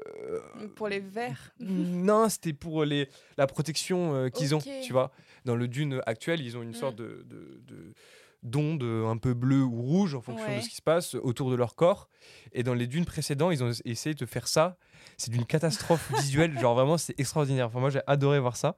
euh, 0.60 0.68
Pour 0.76 0.88
les 0.88 1.00
verts. 1.00 1.52
non, 1.60 2.28
c'était 2.28 2.52
pour 2.52 2.84
les, 2.84 3.08
la 3.38 3.46
protection 3.46 4.14
euh, 4.14 4.28
qu'ils 4.28 4.54
ont, 4.54 4.58
tu 4.82 4.92
vois. 4.92 5.10
Dans 5.46 5.56
le 5.56 5.68
dune 5.68 6.00
actuel, 6.06 6.40
ils 6.42 6.56
ont 6.58 6.62
une 6.62 6.70
Mm. 6.70 6.74
sorte 6.74 6.96
de, 6.96 7.24
de, 7.28 7.60
de- 7.66 7.94
d'onde 8.42 8.82
un 8.82 9.16
peu 9.16 9.34
bleue 9.34 9.62
ou 9.62 9.82
rouge 9.82 10.14
en 10.14 10.20
fonction 10.20 10.54
de 10.56 10.60
ce 10.60 10.68
qui 10.68 10.76
se 10.76 10.82
passe 10.82 11.14
autour 11.14 11.50
de 11.50 11.56
leur 11.56 11.74
corps. 11.74 12.08
Et 12.52 12.62
dans 12.62 12.74
les 12.74 12.86
dunes 12.86 13.04
précédents, 13.04 13.50
ils 13.50 13.62
ont 13.62 13.70
essayé 13.84 14.14
de 14.14 14.26
faire 14.26 14.48
ça. 14.48 14.76
C'est 15.16 15.30
d'une 15.30 15.46
catastrophe 15.46 16.10
visuelle, 16.16 16.58
genre 16.58 16.74
vraiment, 16.74 16.98
c'est 16.98 17.18
extraordinaire. 17.18 17.66
Enfin, 17.68 17.80
moi, 17.80 17.90
j'ai 17.90 18.00
adoré 18.06 18.40
voir 18.40 18.56
ça. 18.56 18.76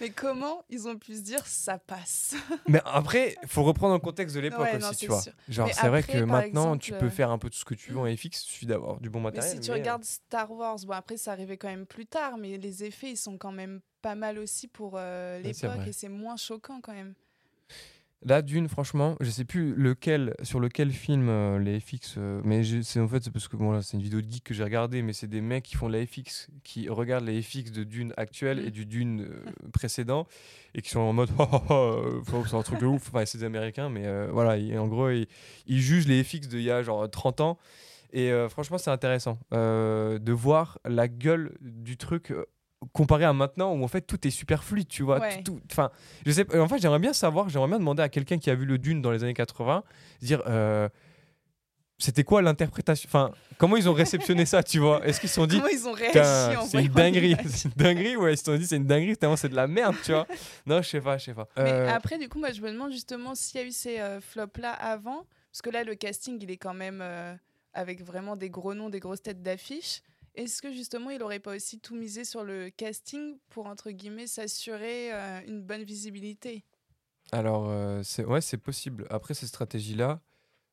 Mais 0.00 0.10
comment 0.10 0.64
ils 0.70 0.88
ont 0.88 0.98
pu 0.98 1.14
se 1.14 1.20
dire 1.20 1.46
ça 1.46 1.78
passe? 1.78 2.34
Mais 2.68 2.80
après, 2.84 3.36
faut 3.46 3.62
reprendre 3.62 3.94
le 3.94 4.00
contexte 4.00 4.34
de 4.34 4.40
l'époque 4.40 4.60
Ouais, 4.60 4.76
aussi, 4.84 4.96
tu 4.96 5.06
vois. 5.06 5.20
sûr. 5.20 5.32
Genre, 5.48 5.68
c'est 5.72 5.88
vrai 5.88 6.02
que 6.02 6.18
maintenant, 6.18 6.76
tu 6.76 6.92
peux 6.92 7.06
euh, 7.06 7.10
faire 7.10 7.30
un 7.30 7.38
peu 7.38 7.48
tout 7.48 7.58
ce 7.58 7.64
que 7.64 7.74
tu 7.74 7.92
veux 7.92 7.98
en 8.00 8.06
FX, 8.16 8.24
il 8.24 8.34
suffit 8.34 8.66
d'avoir 8.66 9.00
du 9.00 9.08
bon 9.08 9.20
Mais 9.20 9.24
matériel. 9.26 9.54
si 9.54 9.60
tu 9.60 9.70
mais, 9.70 9.76
euh, 9.76 9.80
regardes 9.80 10.04
Star 10.04 10.50
Wars, 10.50 10.78
bon 10.84 10.92
après 10.94 11.16
ça 11.16 11.32
arrivait 11.32 11.56
quand 11.56 11.68
même 11.68 11.86
plus 11.86 12.06
tard, 12.06 12.38
mais 12.38 12.58
les 12.58 12.84
effets 12.84 13.10
ils 13.10 13.16
sont 13.16 13.38
quand 13.38 13.52
même 13.52 13.80
pas 14.02 14.14
mal 14.16 14.38
aussi 14.38 14.66
pour 14.68 14.94
euh, 14.96 15.38
l'époque 15.40 15.86
et 15.86 15.92
c'est 15.92 16.08
moins 16.08 16.36
choquant 16.36 16.80
quand 16.82 16.92
même. 16.92 17.14
Là, 18.26 18.40
d'une, 18.40 18.68
franchement, 18.68 19.16
je 19.20 19.28
sais 19.28 19.44
plus 19.44 19.74
lequel, 19.74 20.34
sur 20.42 20.58
lequel 20.58 20.90
film 20.92 21.28
euh, 21.28 21.58
les 21.58 21.78
FX, 21.78 22.14
euh, 22.16 22.40
mais 22.42 22.62
c'est 22.82 22.98
en 22.98 23.06
fait 23.06 23.22
c'est 23.22 23.30
parce 23.30 23.48
que 23.48 23.56
bon 23.56 23.70
là, 23.70 23.82
c'est 23.82 23.98
une 23.98 24.02
vidéo 24.02 24.22
de 24.22 24.30
geek 24.30 24.44
que 24.44 24.54
j'ai 24.54 24.64
regardé, 24.64 25.02
mais 25.02 25.12
c'est 25.12 25.26
des 25.26 25.42
mecs 25.42 25.64
qui 25.64 25.76
font 25.76 25.88
la 25.88 26.06
FX, 26.06 26.48
qui 26.62 26.88
regardent 26.88 27.26
les 27.26 27.42
FX 27.42 27.70
de 27.70 27.84
Dune 27.84 28.14
actuel 28.16 28.62
Mm. 28.62 28.66
et 28.66 28.70
du 28.70 28.86
Dune 28.86 29.20
euh, 29.22 29.68
précédent, 29.74 30.26
et 30.74 30.80
qui 30.80 30.88
sont 30.88 31.00
en 31.00 31.12
mode, 31.12 31.28
oh, 31.38 31.44
oh, 31.68 32.22
oh, 32.32 32.44
c'est 32.48 32.56
un 32.56 32.62
truc 32.62 32.80
de 32.80 32.86
ouf. 32.86 33.08
Enfin, 33.08 33.26
c'est 33.26 33.38
des 33.38 33.44
Américains, 33.44 33.90
mais 33.90 34.06
euh, 34.06 34.28
voilà, 34.32 34.56
et 34.56 34.78
en 34.78 34.88
gros, 34.88 35.10
ils, 35.10 35.26
ils 35.66 35.80
jugent 35.80 36.08
les 36.08 36.24
FX 36.24 36.48
d'il 36.48 36.62
y 36.62 36.70
a 36.70 36.82
genre 36.82 37.10
30 37.10 37.42
ans. 37.42 37.58
Et 38.16 38.30
franchement, 38.48 38.78
c'est 38.78 38.92
intéressant 38.92 39.40
de 39.50 40.32
voir 40.32 40.78
la 40.84 41.08
gueule 41.08 41.56
du 41.60 41.96
truc 41.96 42.32
comparé 42.92 43.24
à 43.24 43.32
maintenant 43.32 43.72
où 43.74 43.82
en 43.84 43.88
fait 43.88 44.02
tout 44.02 44.26
est 44.26 44.30
super 44.30 44.62
fluide, 44.64 44.88
tu 44.88 45.02
vois. 45.02 45.18
Ouais. 45.20 45.42
tout- 45.42 45.54
tout- 45.54 45.60
Enfin, 45.70 45.90
je 46.26 46.30
sais. 46.32 46.56
En 46.58 46.68
fait, 46.68 46.78
j'aimerais 46.78 46.98
bien 46.98 47.12
savoir, 47.12 47.48
j'aimerais 47.48 47.68
bien 47.68 47.78
demander 47.78 48.02
à 48.02 48.08
quelqu'un 48.08 48.38
qui 48.38 48.50
a 48.50 48.54
vu 48.54 48.64
le 48.66 48.78
Dune 48.78 49.00
dans 49.02 49.10
les 49.10 49.22
années 49.24 49.34
80, 49.34 49.82
dire. 50.20 50.42
euh, 50.46 50.88
c'était 51.96 52.24
quoi 52.24 52.42
l'interprétation 52.42 53.08
Enfin, 53.08 53.30
comment 53.56 53.76
ils 53.76 53.88
ont 53.88 53.92
réceptionné 53.92 54.44
ça, 54.46 54.62
tu 54.64 54.80
vois? 54.80 55.06
Est-ce 55.06 55.20
qu'ils 55.20 55.28
se 55.28 55.36
sont 55.36 55.46
dit, 55.46 55.56
Comment 55.58 55.68
ils 55.72 55.86
ont 55.88 55.92
réagi 55.92 56.56
en 56.56 56.62
c'est 56.66 56.82
une 56.82 56.88
dinguerie, 56.92 57.36
c'est 57.48 57.68
une 57.68 57.74
dinguerie, 57.76 58.16
ouais, 58.16 58.34
ils 58.34 58.36
se 58.36 58.44
sont 58.44 58.56
dit, 58.56 58.66
c'est 58.66 58.76
une 58.76 58.86
dinguerie, 58.86 59.16
tellement 59.16 59.36
c'est 59.36 59.48
de 59.48 59.54
la 59.54 59.68
merde, 59.68 59.94
tu 60.04 60.10
vois 60.12 60.26
Non, 60.66 60.82
je 60.82 60.88
sais 60.88 61.00
pas, 61.00 61.18
je 61.18 61.26
sais 61.26 61.34
pas. 61.34 61.48
Mais 61.56 61.70
Euh, 61.72 61.88
après 61.90 62.18
du 62.18 62.28
coup 62.28 62.40
moi 62.40 62.50
je 62.50 62.60
me 62.60 62.70
demande 62.72 62.90
justement 62.92 63.34
s'il 63.36 63.60
y 63.60 63.64
a 63.64 63.66
eu 63.66 63.70
ces 63.70 64.00
euh, 64.00 64.20
flops 64.20 64.58
là 64.58 64.72
avant, 64.72 65.24
parce 65.52 65.62
que 65.62 65.70
là 65.70 65.84
le 65.84 65.94
casting 65.94 66.36
il 66.42 66.50
est 66.50 66.56
quand 66.56 66.74
même 66.74 66.98
euh, 67.00 67.32
avec 67.72 68.02
vraiment 68.04 68.34
des 68.34 68.50
gros 68.50 68.74
noms, 68.74 68.90
des 68.90 69.00
grosses 69.00 69.22
têtes 69.22 69.42
d'affiche. 69.42 70.02
Est-ce 70.34 70.60
que 70.62 70.72
justement 70.72 71.10
il 71.10 71.22
aurait 71.22 71.40
pas 71.40 71.54
aussi 71.54 71.78
tout 71.80 71.94
misé 71.94 72.24
sur 72.24 72.42
le 72.42 72.70
casting 72.70 73.38
pour 73.50 73.66
entre 73.66 73.90
guillemets 73.90 74.26
s'assurer 74.26 75.12
euh, 75.12 75.40
une 75.46 75.62
bonne 75.62 75.84
visibilité? 75.84 76.64
Alors, 77.32 77.68
euh, 77.68 78.02
c'est 78.02 78.58
possible. 78.58 79.06
Après, 79.10 79.34
ces 79.34 79.46
stratégies-là, 79.46 80.20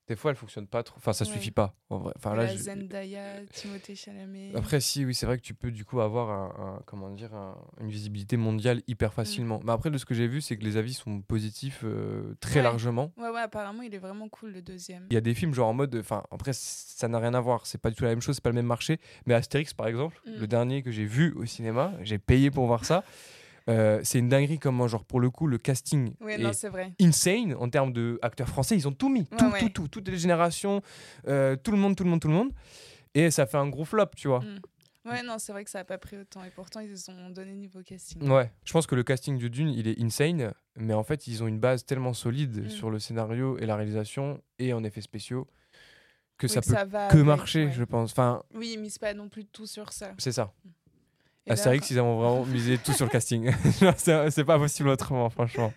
des 0.08 0.16
fois, 0.16 0.32
elles 0.32 0.38
fonctionnent 0.38 0.68
pas 0.68 0.84
trop. 0.84 0.96
Enfin, 0.98 1.14
ça 1.14 1.24
Ouais. 1.26 1.32
suffit 1.32 1.52
pas, 1.52 1.74
en 1.90 2.00
vrai. 2.00 2.14
Enfin, 2.18 2.36
là, 2.36 2.44
La 2.44 2.54
je- 2.56 2.58
Zendaya, 2.58 3.46
Timothée 3.54 3.96
Chalamet. 3.96 4.52
Après, 4.56 4.82
si, 4.82 5.06
oui, 5.06 5.14
c'est 5.16 5.26
vrai 5.26 5.38
que 5.38 5.44
tu 5.44 5.54
peux 5.54 5.72
du 5.72 5.86
coup 5.86 6.02
avoir 6.02 6.30
un, 6.30 6.76
un- 6.78 6.82
comment 6.86 7.10
dire, 7.12 7.34
un- 7.34 7.58
une 7.80 7.90
visibilité 7.90 8.36
mondiale 8.36 8.78
Mm. 8.80 8.82
hyper 8.88 9.14
facilement. 9.14 9.62
Mais 9.64 9.72
après, 9.72 9.90
de 9.90 9.98
ce 9.98 10.06
que 10.06 10.14
j'ai 10.14 10.28
vu, 10.28 10.42
c'est 10.42 10.58
que 10.58 10.64
les 10.64 10.76
avis 10.76 10.94
sont 10.94 11.22
positifs 11.22 11.82
euh, 11.86 12.36
très 12.42 12.58
Ouais. 12.58 12.64
largement. 12.64 13.14
Ouais, 13.18 13.30
ouais, 13.30 13.40
apparemment, 13.42 13.84
il 13.84 13.94
est 13.96 14.00
vraiment 14.00 14.28
cool 14.28 14.52
le 14.52 14.62
deuxième. 14.62 15.06
Il 15.10 15.14
y 15.14 15.18
a 15.18 15.22
des 15.22 15.34
films 15.34 15.54
genre 15.54 15.70
en 15.70 15.74
mode, 15.74 15.96
enfin 15.96 16.24
après 16.32 16.52
ça 16.54 17.08
n'a 17.08 17.20
rien 17.20 17.34
à 17.34 17.40
voir, 17.40 17.66
c'est 17.66 17.78
pas 17.80 17.90
du 17.90 17.96
tout 17.96 18.04
la 18.04 18.10
même 18.10 18.22
chose, 18.22 18.36
c'est 18.36 18.44
pas 18.44 18.50
le 18.50 18.56
même 18.56 18.66
marché. 18.66 19.00
Mais 19.26 19.34
Astérix 19.34 19.74
par 19.74 19.88
exemple, 19.88 20.20
Mm. 20.26 20.32
le 20.40 20.48
dernier 20.48 20.84
que 20.84 20.92
j'ai 20.92 21.06
vu 21.06 21.32
au 21.34 21.46
cinéma, 21.46 21.94
j'ai 22.02 22.18
payé 22.18 22.52
pour 22.52 22.66
voir 22.66 22.84
ça. 22.86 23.04
euh, 23.70 24.00
c'est 24.04 24.20
une 24.20 24.30
dinguerie 24.30 24.60
comment 24.60 24.88
genre 24.88 25.06
pour 25.06 25.20
le 25.20 25.30
coup 25.30 25.48
le 25.48 25.58
casting 25.58 26.14
Oui, 26.22 26.34
est 26.34 26.38
non, 26.38 26.52
vrai. 26.70 26.94
insane 27.00 27.54
en 27.56 27.70
termes 27.70 27.94
de 27.94 28.18
acteurs 28.22 28.48
français, 28.50 28.76
ils 28.76 28.88
ont 28.88 28.92
tout 28.94 29.10
mis, 29.10 29.22
Ouais, 29.32 29.38
tout, 29.38 29.46
ouais. 29.52 29.60
tout, 29.60 29.70
tout, 29.70 29.88
toutes 29.88 30.08
les 30.10 30.18
générations, 30.18 30.82
euh, 31.28 31.56
tout 31.56 31.72
le 31.72 31.78
monde, 31.78 31.96
tout 31.96 32.04
le 32.04 32.10
monde, 32.10 32.22
tout 32.22 32.28
le 32.28 32.34
monde. 32.34 32.52
Et 33.14 33.30
ça 33.30 33.46
fait 33.46 33.58
un 33.58 33.68
gros 33.70 33.86
flop, 33.86 34.08
tu 34.16 34.28
vois. 34.30 34.40
Mm. 34.40 34.60
Ouais, 35.04 35.24
non, 35.24 35.38
c'est 35.40 35.52
vrai 35.52 35.64
que 35.64 35.70
ça 35.72 35.80
a 35.80 35.84
pas 35.84 35.98
pris 35.98 36.16
autant. 36.18 36.44
Et 36.44 36.52
pourtant, 36.52 36.80
ils 36.80 37.10
ont 37.10 37.30
donné 37.32 37.54
niveau 37.56 37.82
casting. 37.84 38.22
Ouais, 38.30 38.52
je 38.64 38.72
pense 38.72 38.86
que 38.86 38.94
le 38.96 39.02
casting 39.04 39.38
de 39.40 39.48
Dune, 39.48 39.70
il 39.70 39.88
est 39.88 40.00
insane, 40.02 40.54
mais 40.76 40.94
en 40.94 41.04
fait, 41.04 41.26
ils 41.28 41.42
ont 41.44 41.48
une 41.48 41.60
base 41.60 41.86
tellement 41.86 42.14
solide 42.14 42.66
Mm. 42.66 42.70
sur 42.70 42.90
le 42.92 43.00
scénario 43.00 43.58
et 43.58 43.66
la 43.66 43.76
réalisation 43.76 44.42
et 44.60 44.74
en 44.74 44.84
effets 44.84 45.02
spéciaux 45.02 45.48
que 46.38 46.46
Oui, 46.48 46.54
ça 46.54 46.62
que 46.62 46.66
peut 46.68 46.74
ça 46.74 46.86
va 46.86 47.08
que 47.08 47.14
avec, 47.16 47.26
marcher, 47.26 47.66
ouais. 47.66 47.72
je 47.72 47.84
pense. 47.84 48.12
Enfin, 48.12 48.44
Oui, 48.54 48.72
ils 48.76 48.80
misent 48.80 48.98
pas 49.00 49.14
non 49.16 49.28
plus 49.28 49.46
tout 49.46 49.66
sur 49.68 49.92
ça. 49.92 50.14
c'est 50.20 50.32
ça. 50.32 50.54
Et 51.48 51.50
là, 51.50 51.54
Astérix, 51.54 51.90
ils 51.90 52.00
ont 52.00 52.18
vraiment 52.20 52.46
misé 52.46 52.78
tout 52.78 52.94
sur 52.94 53.06
le 53.06 53.12
casting. 53.12 53.52
C'est 53.98 54.44
pas 54.44 54.60
possible 54.60 54.90
autrement, 54.90 55.30
franchement. 55.30 55.74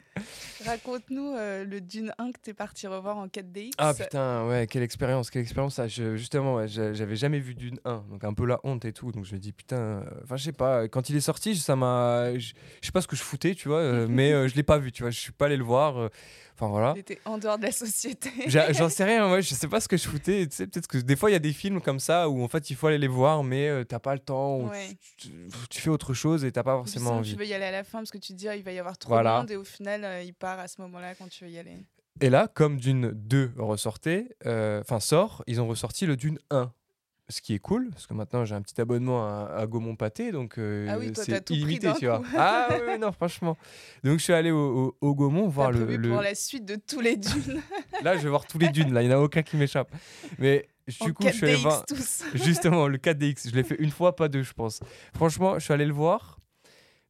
Raconte-nous 0.64 1.34
euh, 1.36 1.64
le 1.64 1.80
Dune 1.80 2.12
1 2.18 2.32
que 2.32 2.38
t'es 2.40 2.54
parti 2.54 2.86
revoir 2.86 3.16
en 3.18 3.26
4DX. 3.26 3.72
Ah 3.78 3.92
putain, 3.94 4.46
ouais, 4.48 4.66
quelle 4.66 4.82
expérience, 4.82 5.30
quelle 5.30 5.42
expérience. 5.42 5.80
Je- 5.88 6.16
justement, 6.16 6.54
ouais, 6.56 6.68
j'a- 6.68 6.92
j'avais 6.94 7.16
jamais 7.16 7.38
vu 7.40 7.54
Dune 7.54 7.78
1, 7.84 8.04
donc 8.10 8.24
un 8.24 8.32
peu 8.32 8.46
la 8.46 8.60
honte 8.64 8.84
et 8.84 8.92
tout. 8.92 9.12
Donc 9.12 9.24
je 9.24 9.34
me 9.34 9.38
dis, 9.40 9.52
putain, 9.52 9.76
euh, 9.76 10.00
enfin, 10.22 10.36
je 10.36 10.44
sais 10.44 10.52
pas, 10.52 10.88
quand 10.88 11.10
il 11.10 11.16
est 11.16 11.20
sorti, 11.20 11.56
ça 11.56 11.76
m'a. 11.76 12.32
Je 12.38 12.52
sais 12.82 12.92
pas 12.92 13.00
ce 13.00 13.08
que 13.08 13.16
je 13.16 13.22
foutais, 13.22 13.54
tu 13.54 13.68
vois, 13.68 13.78
euh, 13.80 14.06
mais 14.08 14.48
je 14.48 14.54
l'ai 14.54 14.62
pas 14.62 14.78
vu, 14.78 14.92
tu 14.92 15.02
vois, 15.02 15.10
je 15.10 15.18
suis 15.18 15.32
pas 15.32 15.46
allé 15.46 15.56
le 15.56 15.64
voir. 15.64 16.08
Enfin 16.56 16.68
voilà. 16.68 16.92
Il 16.94 17.00
était 17.00 17.18
en 17.24 17.36
dehors 17.36 17.58
de 17.58 17.64
la 17.64 17.72
société. 17.72 18.30
J'en 18.46 18.88
sais 18.88 19.02
rien, 19.02 19.28
ouais, 19.32 19.42
je 19.42 19.52
sais 19.54 19.66
pas 19.66 19.80
ce 19.80 19.88
que 19.88 19.96
je 19.96 20.06
foutais. 20.06 20.46
Tu 20.46 20.54
sais, 20.54 20.66
peut-être 20.68 20.86
que 20.86 20.98
des 20.98 21.16
fois 21.16 21.28
il 21.28 21.32
y 21.32 21.36
a 21.36 21.40
des 21.40 21.52
films 21.52 21.80
comme 21.80 21.98
ça 21.98 22.28
où 22.28 22.44
en 22.44 22.48
fait 22.48 22.70
il 22.70 22.76
faut 22.76 22.86
aller 22.86 22.98
les 22.98 23.08
voir, 23.08 23.42
mais 23.42 23.84
t'as 23.86 23.98
pas 23.98 24.14
le 24.14 24.20
temps, 24.20 24.58
ou 24.58 24.68
Ouais. 24.68 24.96
tu, 25.16 25.28
tu- 25.30 25.48
tu 25.68 25.80
fais 25.80 25.90
autre 25.90 26.14
chose 26.14 26.44
et 26.44 26.52
t'as 26.52 26.62
pas 26.62 26.76
forcément 26.76 27.10
envie. 27.16 27.32
tu 27.32 27.36
veux 27.38 27.44
y 27.46 27.52
aller 27.54 27.64
à 27.64 27.72
la 27.72 27.82
fin 27.82 27.98
parce 27.98 28.12
que 28.12 28.18
tu 28.18 28.34
te 28.34 28.38
dis 28.38 28.48
ah, 28.48 28.54
il 28.54 28.62
va 28.62 28.70
y 28.70 28.78
avoir 28.78 28.96
trop 28.96 29.08
Voilà. 29.10 29.32
de 29.32 29.38
monde 29.38 29.50
et 29.50 29.56
au 29.56 29.64
final 29.64 30.03
euh, 30.04 30.22
il 30.22 30.34
part 30.34 30.58
à 30.58 30.68
ce 30.68 30.80
moment-là 30.82 31.14
quand 31.14 31.28
tu 31.28 31.44
veux 31.44 31.50
y 31.50 31.58
aller. 31.58 31.76
Et 32.20 32.30
là, 32.30 32.46
comme 32.46 32.78
Dune 32.78 33.10
2 33.12 33.54
ressortait, 33.58 34.28
euh, 34.46 34.80
enfin 34.80 35.00
sort, 35.00 35.42
ils 35.48 35.60
ont 35.60 35.66
ressorti 35.66 36.06
le 36.06 36.16
Dune 36.16 36.38
1. 36.50 36.72
Ce 37.30 37.40
qui 37.40 37.54
est 37.54 37.58
cool, 37.58 37.88
parce 37.90 38.06
que 38.06 38.12
maintenant 38.12 38.44
j'ai 38.44 38.54
un 38.54 38.60
petit 38.60 38.78
abonnement 38.78 39.24
à, 39.26 39.46
à 39.56 39.66
Gaumont 39.66 39.96
Pâté, 39.96 40.30
donc 40.30 40.58
euh, 40.58 40.86
Ah 40.90 40.98
oui, 40.98 41.10
c'est 41.14 41.48
illimité, 41.48 41.90
tu 41.98 42.04
vois. 42.06 42.20
Ah 42.36 42.68
oui, 42.86 42.98
non, 42.98 43.12
franchement. 43.12 43.56
Donc 44.04 44.18
je 44.18 44.24
suis 44.24 44.34
allé 44.34 44.50
au, 44.50 44.88
au, 45.00 45.08
au 45.08 45.14
Gaumont 45.14 45.48
voir 45.48 45.72
le. 45.72 45.96
le- 45.96 46.10
pour 46.10 46.20
la 46.20 46.34
suite 46.34 46.66
de 46.66 46.76
tous 46.76 47.00
les 47.00 47.16
Dunes. 47.16 47.62
Là, 48.02 48.18
je 48.18 48.24
vais 48.24 48.28
voir 48.28 48.46
tous 48.46 48.58
les 48.58 48.68
Dunes, 48.68 48.92
là, 48.92 49.02
il 49.02 49.08
n'y 49.08 49.14
en 49.14 49.18
a 49.18 49.20
aucun 49.22 49.42
qui 49.42 49.56
m'échappe. 49.56 49.90
Mais 50.38 50.68
en 51.00 51.06
du 51.06 51.14
coup, 51.14 51.22
je 51.26 51.30
suis 51.32 51.44
allé 51.46 51.54
4DX 51.56 51.62
voir. 51.62 51.86
tous. 51.86 52.24
Justement, 52.34 52.88
le 52.88 52.98
4DX, 52.98 53.48
je 53.48 53.56
l'ai 53.56 53.64
fait 53.64 53.76
une 53.78 53.90
fois, 53.90 54.14
pas 54.14 54.28
deux, 54.28 54.42
je 54.42 54.52
pense. 54.52 54.80
Franchement, 55.16 55.54
je 55.58 55.64
suis 55.64 55.72
allé 55.72 55.86
le 55.86 55.94
voir. 55.94 56.38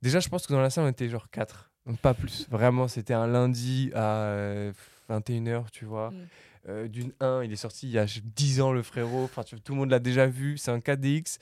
Déjà, 0.01 0.21
je 0.21 0.29
pense 0.29 0.47
que 0.47 0.53
dans 0.53 0.61
la 0.61 0.71
salle, 0.71 0.85
on 0.85 0.89
était 0.91 1.09
genre 1.09 1.29
4, 1.29 1.73
donc 1.87 1.99
pas 1.99 2.15
plus. 2.15 2.47
Vraiment, 2.51 2.89
c'était 2.89 3.15
un 3.15 3.27
lundi 3.27 3.91
à 3.95 4.23
euh, 4.23 4.73
21h, 5.11 5.65
tu 5.73 5.85
vois. 5.85 6.11
Mm. 6.11 6.15
Euh, 6.69 6.89
D'une 6.89 7.13
1, 7.21 7.43
il 7.45 7.53
est 7.53 7.57
sorti 7.57 7.89
il 7.89 7.93
y 7.93 7.99
a 7.99 8.07
10 8.07 8.61
ans, 8.63 8.73
le 8.73 8.83
frérot. 8.83 9.25
Enfin, 9.25 9.43
tu- 9.43 9.61
tout 9.61 9.73
le 9.75 9.79
monde 9.81 9.91
l'a 9.91 9.99
déjà 9.99 10.27
vu. 10.27 10.57
C'est 10.57 10.71
un 10.71 10.79
4DX. 10.79 11.39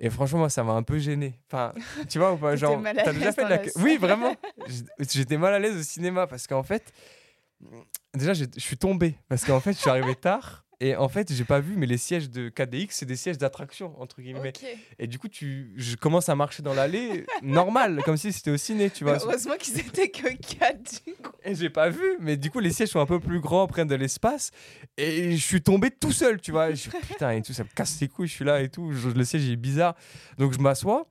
Et 0.00 0.10
franchement, 0.10 0.40
moi, 0.40 0.50
ça 0.50 0.64
m'a 0.64 0.72
un 0.72 0.82
peu 0.82 0.98
gêné. 0.98 1.38
Enfin, 1.46 1.72
tu 2.08 2.18
vois 2.18 2.32
ou 2.32 2.56
Genre, 2.56 2.82
t'as 2.82 3.12
déjà 3.12 3.30
fait 3.32 3.44
de 3.44 3.50
la... 3.50 3.60
Oui, 3.76 3.98
vraiment. 3.98 4.34
J'étais 4.98 5.36
mal 5.36 5.54
à 5.54 5.60
l'aise 5.60 5.76
au 5.76 5.82
cinéma 5.82 6.26
parce 6.26 6.48
qu'en 6.48 6.64
fait, 6.64 6.92
déjà, 8.12 8.34
je 8.34 8.46
suis 8.58 8.76
tombé 8.76 9.16
parce 9.28 9.44
qu'en 9.44 9.60
fait, 9.60 9.74
je 9.74 9.78
suis 9.78 9.90
arrivé 9.90 10.16
tard. 10.16 10.64
Et 10.84 10.96
en 10.96 11.08
fait, 11.08 11.32
j'ai 11.32 11.44
pas 11.44 11.60
vu, 11.60 11.76
mais 11.76 11.86
les 11.86 11.96
sièges 11.96 12.28
de 12.28 12.48
4DX, 12.48 12.88
c'est 12.90 13.06
des 13.06 13.14
sièges 13.14 13.38
d'attraction, 13.38 13.94
entre 14.00 14.20
guillemets. 14.20 14.52
Et 14.98 15.06
du 15.06 15.16
coup, 15.16 15.28
tu, 15.28 15.72
je 15.76 15.94
commence 15.94 16.28
à 16.28 16.34
marcher 16.34 16.60
dans 16.64 16.74
l'allée, 16.74 17.24
normal, 17.40 18.02
comme 18.04 18.16
si 18.16 18.32
c'était 18.32 18.50
au 18.50 18.56
ciné, 18.56 18.90
tu 18.90 19.04
vois. 19.04 19.16
Heureusement 19.22 19.54
qu'ils 19.60 19.78
étaient 19.78 20.08
que 20.10 20.26
4 20.58 21.04
du 21.06 21.12
coup. 21.14 21.30
Et 21.44 21.54
j'ai 21.54 21.70
pas 21.70 21.88
vu, 21.88 22.02
mais 22.18 22.36
du 22.36 22.50
coup, 22.50 22.58
les 22.58 22.72
sièges 22.72 22.88
sont 22.88 22.98
un 22.98 23.06
peu 23.06 23.20
plus 23.20 23.38
grands, 23.38 23.68
prennent 23.68 23.86
de 23.86 23.94
l'espace. 23.94 24.50
Et 24.96 25.36
je 25.36 25.46
suis 25.46 25.62
tombé 25.62 25.92
tout 25.92 26.10
seul, 26.10 26.40
tu 26.40 26.50
vois. 26.50 26.70
Et 26.70 26.74
je, 26.74 26.90
putain, 26.90 27.30
et 27.30 27.42
tout, 27.42 27.52
ça 27.52 27.62
me 27.62 27.68
casse 27.68 28.00
les 28.00 28.08
couilles, 28.08 28.26
je 28.26 28.32
suis 28.32 28.44
là 28.44 28.60
et 28.60 28.68
tout. 28.68 28.90
Je- 28.92 29.10
le 29.10 29.24
siège 29.24 29.48
est 29.48 29.54
bizarre. 29.56 29.94
Donc 30.38 30.52
je 30.52 30.58
m'assois. 30.58 31.06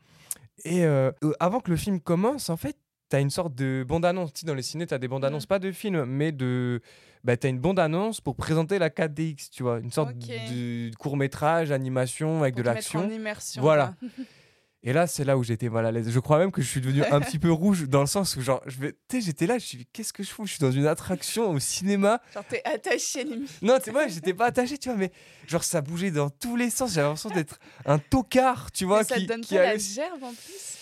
Et 0.65 0.83
euh, 0.83 1.11
euh, 1.23 1.31
avant 1.39 1.61
que 1.61 1.71
le 1.71 1.77
film 1.77 2.01
commence, 2.01 2.49
en 2.49 2.57
fait, 2.57 2.75
t'as 3.11 3.19
une 3.21 3.29
sorte 3.29 3.53
de 3.53 3.85
bande-annonce. 3.87 4.33
Tu 4.33 4.39
sais, 4.39 4.45
dans 4.47 4.55
les 4.55 4.61
ciné, 4.63 4.87
t'as 4.87 4.97
des 4.97 5.07
bandes-annonces, 5.07 5.43
Mhm. 5.43 5.47
pas 5.47 5.59
de 5.59 5.71
films, 5.71 6.05
mais 6.05 6.31
de. 6.31 6.81
Bah, 7.23 7.37
t'as 7.37 7.49
une 7.49 7.59
bande-annonce 7.59 8.19
pour 8.21 8.35
présenter 8.35 8.79
la 8.79 8.89
4DX, 8.89 9.49
tu 9.51 9.61
vois. 9.61 9.79
Une 9.79 9.91
sorte 9.91 10.17
de 10.17 10.89
court-métrage, 10.97 11.71
animation 11.71 12.41
avec 12.41 12.55
Pour 12.55 12.63
de 12.63 12.69
l'action. 12.69 13.07
immersion. 13.11 13.61
Voilà. 13.61 13.93
Et 14.83 14.93
là, 14.93 15.05
c'est 15.05 15.23
là 15.23 15.37
où 15.37 15.43
j'étais 15.43 15.69
mal 15.69 15.85
à 15.85 15.91
l'aise. 15.91 16.09
Je 16.09 16.19
crois 16.19 16.39
même 16.39 16.51
que 16.51 16.59
je 16.63 16.67
suis 16.67 16.81
devenu 16.81 17.03
un 17.03 17.19
petit 17.21 17.37
peu 17.37 17.51
rouge 17.51 17.87
dans 17.87 17.99
le 17.99 18.07
sens 18.07 18.35
où, 18.35 18.41
genre, 18.41 18.63
je 18.65 18.79
vais, 18.79 18.95
j'étais 19.13 19.45
là, 19.45 19.59
je 19.59 19.65
suis, 19.67 19.85
qu'est-ce 19.93 20.11
que 20.11 20.23
je 20.23 20.29
fous? 20.31 20.47
Je 20.47 20.53
suis 20.53 20.59
dans 20.59 20.71
une 20.71 20.87
attraction 20.87 21.51
au 21.51 21.59
cinéma. 21.59 22.19
Genre 22.33 22.43
t'es 22.49 22.63
attaché 22.65 23.23
limite. 23.23 23.61
Non, 23.61 23.77
tu 23.83 23.91
vois, 23.91 24.07
j'étais 24.07 24.33
pas 24.33 24.47
attaché, 24.47 24.79
tu 24.79 24.89
vois, 24.89 24.97
mais 24.97 25.11
genre, 25.47 25.63
ça 25.63 25.81
bougeait 25.81 26.09
dans 26.09 26.31
tous 26.31 26.55
les 26.55 26.71
sens. 26.71 26.93
J'avais 26.95 27.05
l'impression 27.09 27.29
d'être 27.29 27.59
un 27.85 27.99
tocard, 27.99 28.71
tu 28.71 28.85
vois, 28.85 28.99
Mais 28.99 29.03
ça 29.03 29.15
qui, 29.17 29.27
te 29.27 29.31
donne 29.33 29.41
qui 29.41 29.53
pas 29.53 29.61
la 29.63 29.77
gerbe 29.77 30.23
en 30.23 30.31
plus. 30.33 30.77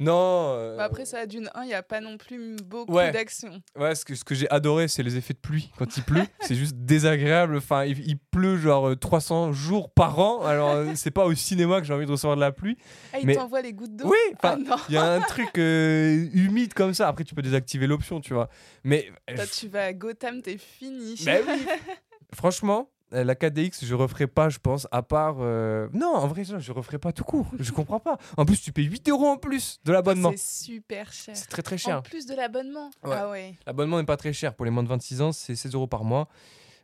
Non. 0.00 0.54
euh, 0.56 0.76
Bah 0.76 0.84
après 0.84 1.04
ça 1.04 1.24
d'une 1.26 1.48
1, 1.54 1.62
il 1.64 1.70
y 1.70 1.74
a 1.74 1.82
pas 1.82 2.00
non 2.00 2.16
plus 2.18 2.56
beaucoup 2.64 2.92
Ouais. 2.94 3.12
d'action. 3.12 3.62
Ouais, 3.78 3.94
ce 3.94 4.04
que, 4.04 4.14
ce 4.14 4.24
que 4.24 4.34
j'ai 4.34 4.50
adoré, 4.50 4.88
c'est 4.88 5.02
les 5.02 5.16
effets 5.16 5.34
de 5.34 5.38
pluie 5.38 5.70
quand 5.78 5.96
il 5.96 6.02
pleut. 6.02 6.24
c'est 6.40 6.54
juste 6.56 6.74
désagréable. 6.76 7.56
Enfin, 7.56 7.84
il, 7.84 7.98
il 8.06 8.18
pleut 8.18 8.56
genre 8.56 8.88
euh, 8.88 8.96
300 8.96 9.52
jours 9.52 9.90
par 9.92 10.18
an. 10.18 10.42
Alors, 10.42 10.70
euh, 10.70 10.92
c'est 10.96 11.10
pas 11.12 11.24
au 11.26 11.34
cinéma 11.34 11.80
que 11.80 11.86
j'ai 11.86 11.94
envie 11.94 12.06
de 12.06 12.10
recevoir 12.10 12.36
de 12.36 12.40
la 12.40 12.50
pluie. 12.52 12.76
Ah, 13.12 13.18
il 13.20 13.26
Mais- 13.26 13.36
t'envoie 13.36 13.62
les 13.62 13.72
gouttes 13.72 13.94
d'eau? 13.96 14.08
Oui, 14.10 14.34
Ah 14.42 14.56
il 14.88 14.94
y 14.94 14.98
a 14.98 15.04
un 15.12 15.20
truc 15.20 15.56
euh, 15.58 16.26
humide 16.32 16.74
comme 16.74 16.92
ça. 16.94 17.06
Après, 17.08 17.24
tu 17.24 17.34
peux 17.34 17.42
désactiver 17.42 17.86
l'option, 17.86 18.20
tu 18.20 18.34
vois. 18.34 18.48
Mais 18.82 19.10
Toi, 19.34 19.46
tu 19.46 19.68
vas 19.68 19.84
à 19.84 19.92
Gotham, 19.92 20.42
t'es 20.42 20.58
fini. 20.58 21.14
Bah 21.24 21.32
oui. 21.46 21.66
Franchement, 22.34 22.88
euh, 22.90 22.93
la 23.22 23.34
4DX, 23.34 23.84
je 23.84 23.94
referai 23.94 24.26
pas, 24.26 24.48
je 24.48 24.58
pense, 24.58 24.88
à 24.90 25.02
part. 25.02 25.36
euh, 25.40 25.88
Non, 25.92 26.14
en 26.14 26.26
vrai, 26.26 26.42
je 26.44 26.72
referai 26.72 26.98
pas 26.98 27.12
tout 27.12 27.22
court. 27.24 27.46
Je 27.60 27.70
comprends 27.70 28.00
pas. 28.00 28.18
En 28.36 28.44
plus, 28.44 28.60
tu 28.60 28.72
payes 28.72 28.86
8 28.86 29.08
euros 29.10 29.26
en 29.28 29.36
plus 29.36 29.78
de 29.84 29.92
l'abonnement. 29.92 30.32
C'est 30.34 30.64
super 30.64 31.12
cher. 31.12 31.36
C'est 31.36 31.48
très 31.48 31.62
très 31.62 31.76
En 31.76 31.78
cher. 31.78 32.02
plus 32.02 32.26
de 32.26 32.34
l'abonnement. 32.34 32.90
Ouais. 33.04 33.14
Ah 33.16 33.30
ouais. 33.30 33.54
L'abonnement 33.66 33.98
n'est 33.98 34.04
pas 34.06 34.16
très 34.16 34.32
cher. 34.32 34.54
Pour 34.54 34.64
les 34.64 34.70
moins 34.72 34.82
de 34.82 34.88
26 34.88 35.20
ans, 35.22 35.30
c'est 35.32 35.54
16 35.54 35.74
euros 35.74 35.86
par 35.86 36.02
mois. 36.02 36.28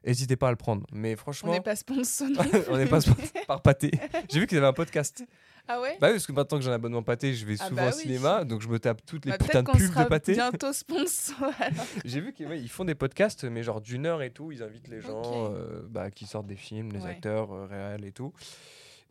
N'hésitez 0.05 0.37
pas 0.37 0.49
à 0.49 0.51
le 0.51 0.57
prendre. 0.57 0.87
Mais 0.93 1.13
On 1.15 1.17
franchement, 1.17 1.53
n'est 1.53 1.61
pas 1.61 1.77
sponsor. 1.77 2.29
non 2.31 2.41
on 2.71 2.77
n'est 2.79 2.87
pas 2.87 3.01
plus. 3.01 3.13
sponsor 3.13 3.43
par 3.47 3.63
Pâté. 3.63 3.91
J'ai 4.31 4.41
vu 4.41 4.47
qu'ils 4.47 4.59
avaient 4.59 4.67
un 4.67 4.73
podcast. 4.73 5.25
Ah 5.69 5.81
ouais? 5.81 5.99
Bah 6.01 6.09
oui, 6.09 6.15
parce 6.15 6.27
que 6.27 6.33
maintenant 6.33 6.59
que 6.59 6.65
j'ai 6.65 6.71
un 6.71 6.75
abonnement 6.75 7.03
Pâté, 7.03 7.35
je 7.35 7.45
vais 7.47 7.57
Ah 7.61 7.69
souvent 7.69 7.83
bah 7.83 7.91
au 7.91 7.95
oui. 7.97 8.03
cinéma. 8.03 8.45
Donc 8.45 8.61
je 8.63 8.69
me 8.69 8.79
tape 8.81 9.05
toutes 9.07 9.27
les 9.27 9.33
Bah, 9.33 9.39
putains 9.39 9.63
de 9.63 9.71
pubs 9.71 9.81
sera 9.81 10.05
de 10.05 10.09
Pâté. 10.09 10.33
bientôt 10.33 10.73
sponsor. 10.73 11.37
J'ai 12.05 12.21
vu 12.21 12.33
qu'ils 12.33 12.47
ouais, 12.49 12.67
font 12.67 12.85
des 12.85 12.95
podcasts, 12.95 13.45
mais 13.45 13.63
genre 13.63 13.81
d'une 13.81 14.07
heure 14.07 14.23
et 14.23 14.31
tout. 14.31 14.51
Ils 14.53 14.63
invitent 14.63 14.89
les 14.89 15.01
gens 15.01 15.23
euh, 15.53 15.83
bah, 15.89 16.11
qui 16.11 16.27
sortent 16.27 16.47
des 16.47 16.57
films, 16.57 16.91
les 16.93 17.01
Ouais. 17.05 17.11
acteurs 17.11 17.53
euh, 17.53 17.67
réels 17.67 18.05
et 18.05 18.13
tout. 18.13 18.33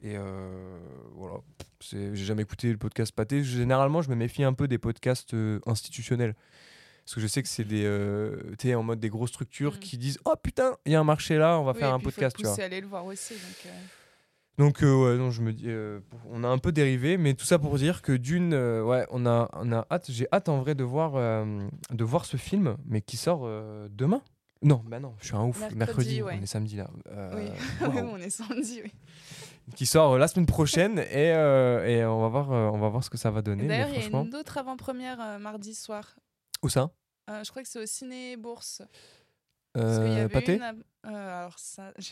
Et 0.01 0.15
euh, 0.17 0.79
voilà. 1.13 1.35
J'ai 1.81 2.15
jamais 2.15 2.41
écouté 2.41 2.71
le 2.71 2.77
podcast 2.77 3.11
Pâté. 3.13 3.43
Généralement, 3.43 4.01
je 4.01 4.09
me 4.09 4.15
méfie 4.15 4.43
un 4.43 4.53
peu 4.53 4.67
des 4.67 4.77
podcasts 4.79 5.33
euh, 5.35 5.59
institutionnels. 5.65 6.35
Parce 7.09 7.15
que 7.15 7.21
je 7.21 7.27
sais 7.27 7.41
que 7.41 7.49
c'est 7.49 7.63
des. 7.63 7.85
Euh, 7.85 8.35
tu 8.59 8.67
sais, 8.67 8.75
en 8.75 8.83
mode 8.83 8.99
des 8.99 9.09
grosses 9.09 9.31
structures 9.31 9.73
Mm. 9.77 9.79
qui 9.79 9.97
disent 9.97 10.19
Oh 10.25 10.35
putain, 10.41 10.75
il 10.85 10.91
y 10.91 10.95
a 10.95 10.99
un 10.99 11.03
marché 11.03 11.37
là, 11.39 11.59
on 11.59 11.63
va 11.63 11.71
Oui, 11.71 11.79
faire 11.79 11.89
et 11.89 11.91
un 11.93 11.97
puis, 11.97 12.05
faut 12.05 12.11
podcast, 12.11 12.37
le 12.37 12.43
tu 12.43 12.47
vois. 12.55 12.63
aller 12.63 12.81
le 12.81 12.85
voir 12.87 13.03
aussi. 13.05 13.33
Donc, 13.33 13.65
euh, 13.65 13.69
Donc, 14.59 14.83
euh, 14.83 15.05
ouais, 15.13 15.17
non, 15.17 15.31
je 15.31 15.41
me 15.41 15.51
dis. 15.51 15.63
euh, 15.65 16.01
on 16.29 16.43
a 16.43 16.47
un 16.47 16.59
peu 16.59 16.71
dérivé, 16.71 17.17
mais 17.17 17.33
tout 17.33 17.45
ça 17.45 17.57
pour 17.57 17.75
dire 17.77 18.03
que 18.03 18.11
d'une. 18.11 18.53
euh, 18.53 18.83
ouais, 18.83 19.07
on 19.09 19.25
a, 19.25 19.49
on 19.53 19.71
a 19.71 19.87
hâte. 19.89 20.11
J'ai 20.11 20.27
hâte 20.31 20.49
en 20.49 20.59
vrai 20.59 20.75
de 20.75 20.83
voir, 20.83 21.13
de 21.15 22.03
voir 22.03 22.25
ce 22.25 22.37
film, 22.37 22.77
mais 22.85 23.01
qui 23.01 23.17
sort 23.17 23.47
demain. 23.89 24.21
Non, 24.61 24.83
bah 24.85 24.99
non, 24.99 25.15
je 25.19 25.25
suis 25.27 25.35
un 25.35 25.45
ouf. 25.45 25.57
Mercredi, 25.61 25.77
Mercredi, 25.77 26.21
ouais. 26.21 26.35
on 26.39 26.43
est 26.43 26.45
samedi 26.45 26.75
là. 26.75 26.89
Oui, 27.35 27.45
on 28.03 28.17
est 28.17 28.29
samedi. 28.29 28.81
Oui. 28.83 28.91
qui 29.75 29.87
sort 29.87 30.17
la 30.19 30.27
semaine 30.27 30.45
prochaine 30.45 30.99
et, 30.99 31.29
et 31.29 32.05
on 32.05 32.21
va 32.21 32.27
voir, 32.27 32.49
on 32.51 32.77
va 32.77 32.89
voir 32.89 33.03
ce 33.03 33.09
que 33.09 33.17
ça 33.17 33.31
va 33.31 33.41
donner. 33.41 33.65
D'ailleurs, 33.67 33.87
il 33.87 33.93
y 33.95 33.97
a 33.97 34.01
franchement, 34.01 34.25
une 34.25 34.35
autre 34.35 34.57
avant-première 34.59 35.39
mardi 35.39 35.73
soir. 35.73 36.15
Où 36.61 36.69
ça? 36.69 36.91
Euh, 37.29 37.43
je 37.43 37.49
crois 37.49 37.61
que 37.61 37.69
c'est 37.69 37.79
au 37.79 37.85
Ciné 37.85 38.37
Bourse. 38.37 38.81
Euh, 39.77 40.27
Pâté? 40.27 40.55
une 40.55 40.83
euh, 41.05 41.39
alors 41.39 41.57
ça, 41.57 41.93
je 41.97 42.09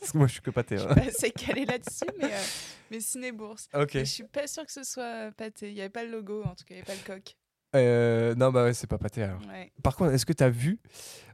Parce 0.00 0.12
que 0.12 0.18
moi 0.18 0.26
je 0.26 0.32
suis 0.32 0.42
que 0.42 0.50
pâté. 0.50 0.76
suis 0.78 0.86
hein. 0.86 0.94
pas 0.94 1.06
assez 1.06 1.30
calée 1.30 1.64
là-dessus, 1.64 2.04
mais, 2.18 2.32
euh, 2.32 2.38
mais 2.90 3.00
Ciné 3.00 3.32
Bourse. 3.32 3.68
ok. 3.72 3.94
Et 3.94 4.04
je 4.04 4.10
suis 4.10 4.24
pas 4.24 4.46
sûre 4.46 4.66
que 4.66 4.72
ce 4.72 4.82
soit 4.84 5.30
pâté. 5.32 5.68
Il 5.68 5.74
n'y 5.74 5.80
avait 5.80 5.88
pas 5.88 6.04
le 6.04 6.10
logo, 6.10 6.42
en 6.42 6.54
tout 6.54 6.64
cas, 6.64 6.74
il 6.74 6.76
n'y 6.76 6.82
avait 6.82 6.86
pas 6.86 6.94
le 6.94 7.14
coq. 7.14 7.36
Euh, 7.74 8.34
non, 8.34 8.50
bah 8.50 8.64
ouais, 8.64 8.74
c'est 8.74 8.86
pas 8.86 8.98
pâté 8.98 9.22
alors. 9.22 9.40
Ouais. 9.48 9.72
Par 9.82 9.96
contre, 9.96 10.12
est-ce 10.12 10.26
que 10.26 10.34
tu 10.34 10.44
as 10.44 10.50
vu 10.50 10.78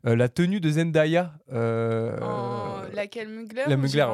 euh, 0.07 0.15
la 0.15 0.29
tenue 0.29 0.61
de 0.61 0.71
Zendaya 0.71 1.33
En 1.51 2.83
laquelle 2.93 3.29
Mugler 3.29 3.65
la 3.67 3.77
Mugler, 3.77 4.07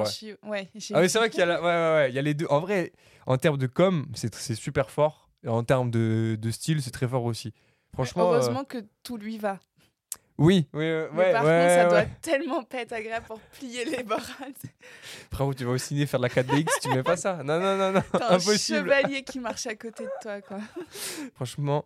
ouais. 0.44 0.70
Ah 0.94 1.00
oui, 1.00 1.10
c'est 1.10 1.18
vrai 1.18 1.28
qu'il 1.28 1.40
y 1.40 1.42
a 1.42 1.46
la... 1.46 1.60
ouais, 1.60 1.66
ouais, 1.66 1.94
ouais, 1.96 2.10
il 2.10 2.14
y 2.14 2.18
a 2.18 2.22
les 2.22 2.32
deux. 2.32 2.46
En 2.48 2.60
vrai, 2.60 2.92
en 3.26 3.36
termes 3.36 3.58
de 3.58 3.66
com, 3.66 4.06
c'est 4.14 4.54
super 4.54 4.90
fort. 4.90 5.28
Et 5.42 5.48
en 5.48 5.62
termes 5.62 5.90
de, 5.90 6.38
de 6.40 6.50
style, 6.50 6.80
c'est 6.80 6.90
très 6.90 7.06
fort 7.06 7.24
aussi. 7.24 7.52
Franchement. 7.94 8.22
euh, 8.32 8.34
Heureusement 8.36 8.64
que 8.64 8.78
tout 9.02 9.16
lui 9.16 9.38
va. 9.38 9.58
Oui, 10.36 10.66
oui, 10.72 10.84
euh, 10.84 11.08
Mais 11.12 11.18
ouais, 11.26 11.32
par 11.32 11.44
ouais, 11.44 11.60
contre, 11.60 11.74
ça 11.74 11.88
doit 11.88 12.14
tellement 12.20 12.62
pas 12.64 12.78
être 12.78 12.92
agréable 12.92 13.24
pour 13.26 13.38
plier 13.38 13.84
les 13.84 14.02
bras. 14.02 14.18
Frérot, 15.32 15.54
tu 15.54 15.64
vas 15.64 15.70
au 15.70 15.78
ciné 15.78 16.06
faire 16.06 16.18
de 16.18 16.24
la 16.24 16.28
4DX, 16.28 16.66
tu 16.82 16.88
mets 16.88 17.04
pas 17.04 17.16
ça. 17.16 17.36
Non, 17.44 17.60
non, 17.60 17.76
non, 17.76 17.92
non, 17.92 18.02
T'as 18.12 18.30
un 18.32 18.34
impossible. 18.36 18.78
chevalier 18.80 19.22
qui 19.22 19.38
marche 19.38 19.66
à 19.68 19.76
côté 19.76 20.02
de 20.04 20.10
toi, 20.20 20.40
quoi. 20.40 20.58
Franchement, 21.36 21.84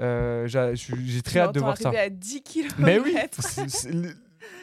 euh, 0.00 0.46
j'ai 0.46 0.72
j'ai 0.74 1.20
très 1.20 1.40
hâte 1.40 1.54
de 1.54 1.60
voir 1.60 1.76
ça. 1.76 1.90
à 1.90 2.08
10 2.08 2.42
km. 2.42 2.74
Mais 2.78 2.98
oui, 2.98 3.14
c'est 3.38 3.68
c'est 3.68 3.92
le, 3.92 4.14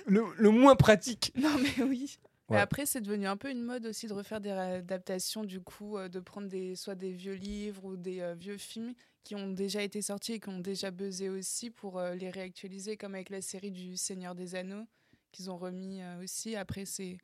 le- 0.07 0.25
le 0.35 0.49
moins 0.49 0.75
pratique. 0.75 1.31
Non, 1.39 1.51
mais 1.61 1.83
oui. 1.83 2.17
Ouais. 2.55 2.59
après, 2.61 2.85
c'est 2.85 3.01
devenu 3.01 3.27
un 3.27 3.37
peu 3.37 3.49
une 3.51 3.61
mode 3.63 3.85
aussi 3.85 4.07
de 4.07 4.13
refaire 4.13 4.41
des 4.41 4.49
adaptations, 4.51 5.43
du 5.43 5.61
coup, 5.61 5.97
euh, 5.97 6.09
de 6.09 6.19
prendre 6.19 6.47
des, 6.47 6.75
soit 6.75 6.95
des 6.95 7.11
vieux 7.11 7.33
livres 7.33 7.85
ou 7.85 7.95
des 7.97 8.21
euh, 8.21 8.33
vieux 8.35 8.57
films 8.57 8.93
qui 9.23 9.35
ont 9.35 9.49
déjà 9.51 9.81
été 9.83 10.01
sortis 10.01 10.33
et 10.33 10.39
qui 10.39 10.49
ont 10.49 10.59
déjà 10.59 10.91
buzzé 10.91 11.29
aussi 11.29 11.69
pour 11.69 11.99
euh, 11.99 12.15
les 12.15 12.29
réactualiser, 12.29 12.97
comme 12.97 13.15
avec 13.15 13.29
la 13.29 13.41
série 13.41 13.71
du 13.71 13.97
Seigneur 13.97 14.33
des 14.35 14.55
Anneaux, 14.55 14.85
qu'ils 15.31 15.51
ont 15.51 15.57
remis 15.57 16.01
aussi. 16.23 16.55
Après, 16.55 16.85
c'est 16.85 17.17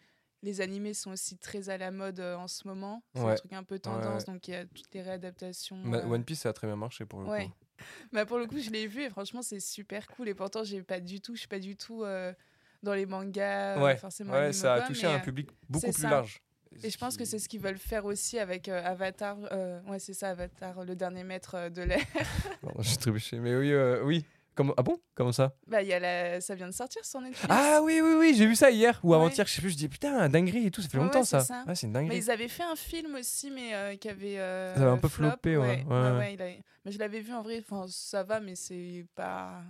les 0.43 0.61
animés 0.61 0.93
sont 0.93 1.11
aussi 1.11 1.37
très 1.39 1.69
à 1.69 1.77
la 1.79 1.89
mode 1.89 2.19
en 2.19 2.47
ce 2.47 2.67
moment. 2.67 3.01
C'est 3.15 3.23
Ouais. 3.23 3.31
un 3.31 3.35
truc 3.35 3.53
un 3.53 3.63
peu 3.63 3.79
tendance, 3.79 4.25
ouais. 4.27 4.33
donc 4.33 4.47
il 4.47 4.51
y 4.51 4.55
a 4.55 4.65
toutes 4.65 4.93
les 4.93 5.01
réadaptations. 5.01 5.77
Ma- 5.77 6.05
One 6.05 6.23
Piece, 6.23 6.41
ça 6.41 6.49
a 6.49 6.53
très 6.53 6.67
bien 6.67 6.75
marché 6.75 7.05
pour 7.05 7.21
le 7.21 7.25
coup. 7.25 7.51
bah 8.13 8.25
pour 8.27 8.37
le 8.37 8.45
coup, 8.45 8.59
je 8.59 8.69
l'ai 8.69 8.85
vu 8.85 9.01
et 9.01 9.09
franchement, 9.09 9.41
c'est 9.41 9.59
super 9.59 10.05
cool. 10.07 10.29
Et 10.29 10.35
pourtant, 10.35 10.63
j'ai 10.63 10.83
pas 10.83 10.99
du 10.99 11.19
tout, 11.19 11.33
je 11.33 11.39
suis 11.39 11.47
pas 11.47 11.57
du 11.59 11.75
tout 11.75 12.03
dans 12.85 12.93
les 12.93 13.05
mangas, 13.05 13.77
euh, 13.77 13.83
Ouais, 13.83 13.97
forcément. 13.97 14.31
ouais 14.33 14.53
ça 14.53 14.75
a 14.75 14.81
touché 14.81 15.07
mais, 15.07 15.13
un 15.13 15.17
euh, 15.17 15.19
public 15.19 15.49
beaucoup 15.69 15.91
plus 15.91 16.01
ça. 16.01 16.09
large. 16.09 16.41
Et 16.83 16.89
je 16.89 16.97
pense 16.97 17.15
que 17.17 17.23
c'est 17.25 17.39
ce 17.39 17.47
qu'ils 17.47 17.61
veulent 17.61 17.77
faire 17.77 18.03
aussi 18.05 18.37
avec 18.37 18.67
euh, 18.67 18.81
Avatar. 18.83 19.37
euh, 19.51 19.79
ouais, 19.87 19.99
c'est 19.99 20.13
ça, 20.13 20.29
Avatar, 20.31 20.83
le 20.83 20.95
dernier 20.95 21.23
maître 21.23 21.69
de 21.69 21.81
l'air. 21.81 22.01
J'ai 22.79 22.97
trébuché, 22.97 23.39
mais 23.39 23.55
oui, 23.55 23.71
euh, 23.71 24.01
oui. 24.03 24.25
Comment... 24.55 24.73
Ah 24.77 24.83
bon? 24.83 24.97
Comment 25.15 25.31
ça? 25.33 25.53
Bah, 25.67 25.81
il 25.81 25.87
y 25.89 25.93
a 25.93 25.99
la... 25.99 26.39
ça 26.41 26.55
vient 26.55 26.67
de 26.67 26.73
sortir 26.73 27.03
sur 27.05 27.19
Netflix. 27.19 27.45
Ah 27.49 27.81
oui, 27.83 27.99
oui, 28.01 28.13
oui, 28.17 28.33
j'ai 28.37 28.45
vu 28.45 28.55
ça 28.55 28.71
hier 28.71 28.99
ou 29.03 29.09
Ouais. 29.09 29.15
avant-hier, 29.17 29.45
je 29.47 29.53
sais 29.53 29.61
plus. 29.61 29.71
Je 29.71 29.75
dis 29.75 29.89
putain, 29.89 30.29
dinguerie 30.29 30.67
et 30.67 30.71
tout, 30.71 30.81
ça 30.81 30.87
fait 30.87 30.97
longtemps 30.97 31.19
ouais, 31.19 31.25
ça. 31.25 31.41
ça. 31.41 31.63
C'est 31.75 31.87
une 31.87 31.93
Mais 31.93 31.99
dinguerie. 31.99 32.17
ils 32.19 32.31
avaient 32.31 32.47
fait 32.47 32.63
un 32.63 32.75
film 32.77 33.15
aussi, 33.15 33.51
mais 33.51 33.97
qui 33.97 34.07
avait. 34.09 34.35
Ça 34.37 34.81
avait 34.81 34.85
un 34.91 34.97
peu 34.97 35.09
flop, 35.09 35.27
floppé, 35.29 35.57
ouais, 35.57 35.83
ouais, 35.89 36.35
ouais. 36.37 36.63
Mais 36.85 36.91
je 36.91 36.99
l'avais 36.99 37.19
vu 37.19 37.33
en 37.33 37.41
vrai, 37.41 37.61
enfin, 37.65 37.85
ça 37.89 38.23
va, 38.23 38.39
mais 38.39 38.55
c'est 38.55 39.05
pas. 39.15 39.61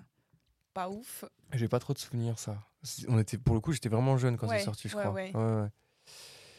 Pas 0.76 0.90
ouf. 0.90 1.24
J'ai 1.54 1.70
pas 1.70 1.80
trop 1.80 1.94
de 1.94 1.98
souvenirs 1.98 2.38
ça. 2.38 2.58
On 3.08 3.18
était, 3.18 3.40
pour 3.40 3.56
le 3.56 3.62
coup, 3.62 3.72
j'étais 3.72 3.90
vraiment 3.90 4.18
jeune 4.18 4.38
quand 4.38 4.48
Ouais, 4.48 4.60
c'est 4.60 4.66
sorti, 4.66 4.90
je 4.90 4.96
ouais, 4.96 5.04
crois. 5.04 5.14
ouais. 5.14 5.70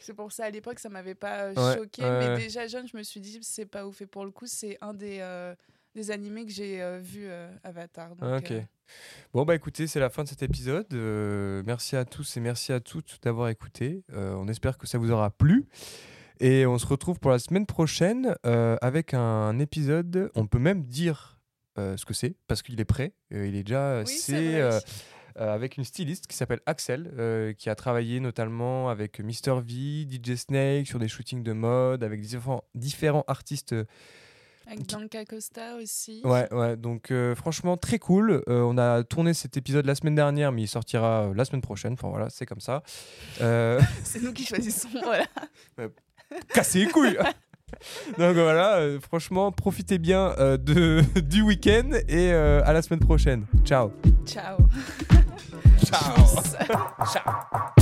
C'est 0.00 0.14
pour 0.14 0.32
ça, 0.32 0.46
à 0.46 0.50
l'époque, 0.50 0.78
ça 0.78 0.88
m'avait 0.88 1.14
pas 1.14 1.44
euh, 1.44 1.76
choqué. 1.76 2.02
mais 2.02 2.36
déjà 2.36 2.66
jeune, 2.66 2.88
je 2.88 2.96
me 2.96 3.02
suis 3.02 3.20
dit, 3.20 3.38
c'est 3.42 3.66
pas 3.66 3.86
ouf. 3.86 4.00
Et 4.00 4.06
pour 4.06 4.24
le 4.24 4.30
coup, 4.30 4.46
c'est 4.46 4.78
un 4.80 4.94
des, 4.94 5.18
euh, 5.20 5.54
des 5.94 6.10
animés 6.10 6.46
que 6.46 6.52
j'ai 6.52 6.80
euh, 6.80 6.98
vu 6.98 7.26
euh, 7.26 7.48
Avatar. 7.62 8.16
donc, 8.16 8.44
ok. 8.44 8.52
Bon 9.34 9.44
bah 9.44 9.56
écoutez, 9.56 9.88
c'est 9.88 9.98
la 9.98 10.10
fin 10.10 10.22
de 10.22 10.28
cet 10.28 10.42
épisode. 10.44 10.86
Merci 11.66 11.96
à 11.96 12.04
tous 12.04 12.36
et 12.36 12.40
merci 12.40 12.72
à 12.72 12.78
toutes 12.80 13.18
d'avoir 13.22 13.48
écouté. 13.48 14.04
On 14.12 14.46
espère 14.48 14.78
que 14.78 14.86
ça 14.86 14.96
vous 14.96 15.10
aura 15.10 15.30
plu. 15.30 15.66
Et 16.38 16.66
on 16.66 16.78
se 16.78 16.86
retrouve 16.86 17.18
pour 17.18 17.32
la 17.32 17.40
semaine 17.40 17.66
prochaine 17.66 18.36
avec 18.44 19.12
un 19.12 19.58
épisode. 19.58 20.30
On 20.36 20.46
peut 20.46 20.60
même 20.60 20.84
dire 20.84 21.35
ce 21.76 22.04
que 22.04 22.14
c'est 22.14 22.34
parce 22.48 22.62
qu'il 22.62 22.80
est 22.80 22.84
prêt. 22.84 23.12
Euh, 23.32 23.46
il 23.46 23.56
est 23.56 23.62
déjà. 23.62 24.00
Oui, 24.00 24.06
c'est 24.06 24.60
euh, 24.60 24.78
euh, 25.38 25.54
avec 25.54 25.76
une 25.76 25.84
styliste 25.84 26.26
qui 26.26 26.36
s'appelle 26.36 26.60
Axel, 26.64 27.12
euh, 27.18 27.52
qui 27.52 27.68
a 27.68 27.74
travaillé 27.74 28.20
notamment 28.20 28.88
avec 28.88 29.20
Mr 29.20 29.60
V, 29.60 30.06
DJ 30.10 30.34
Snake 30.36 30.86
sur 30.86 30.98
des 30.98 31.08
shootings 31.08 31.42
de 31.42 31.52
mode, 31.52 32.02
avec 32.02 32.22
différents, 32.22 32.64
différents 32.74 33.24
artistes 33.28 33.74
Avec 34.66 34.86
Blanca 34.88 35.26
Costa 35.26 35.76
aussi. 35.76 36.22
Ouais, 36.24 36.50
ouais, 36.54 36.78
donc 36.78 37.10
euh, 37.10 37.34
franchement 37.34 37.76
très 37.76 37.98
cool. 37.98 38.42
Euh, 38.48 38.62
on 38.62 38.78
a 38.78 39.04
tourné 39.04 39.34
cet 39.34 39.58
épisode 39.58 39.84
la 39.84 39.94
semaine 39.94 40.14
dernière, 40.14 40.52
mais 40.52 40.62
il 40.62 40.68
sortira 40.68 41.24
euh, 41.24 41.34
la 41.34 41.44
semaine 41.44 41.60
prochaine. 41.60 41.92
Enfin 41.92 42.08
voilà, 42.08 42.30
c'est 42.30 42.46
comme 42.46 42.60
ça. 42.60 42.82
Euh, 43.42 43.78
C'est 44.04 44.22
nous 44.22 44.32
qui 44.32 44.46
choisissons. 44.46 44.88
Voilà. 45.02 45.26
casser 46.54 46.86
les 46.86 46.90
couilles 46.90 47.18
Donc 48.18 48.34
voilà, 48.34 48.76
euh, 48.76 49.00
franchement, 49.00 49.50
profitez 49.52 49.98
bien 49.98 50.34
euh, 50.38 50.56
de, 50.56 51.02
du 51.20 51.42
week-end 51.42 51.90
et 52.08 52.32
euh, 52.32 52.62
à 52.64 52.72
la 52.72 52.82
semaine 52.82 53.00
prochaine. 53.00 53.44
Ciao. 53.64 53.92
Ciao. 54.24 54.58
Ciao. 55.84 56.26
Ciao. 57.12 57.75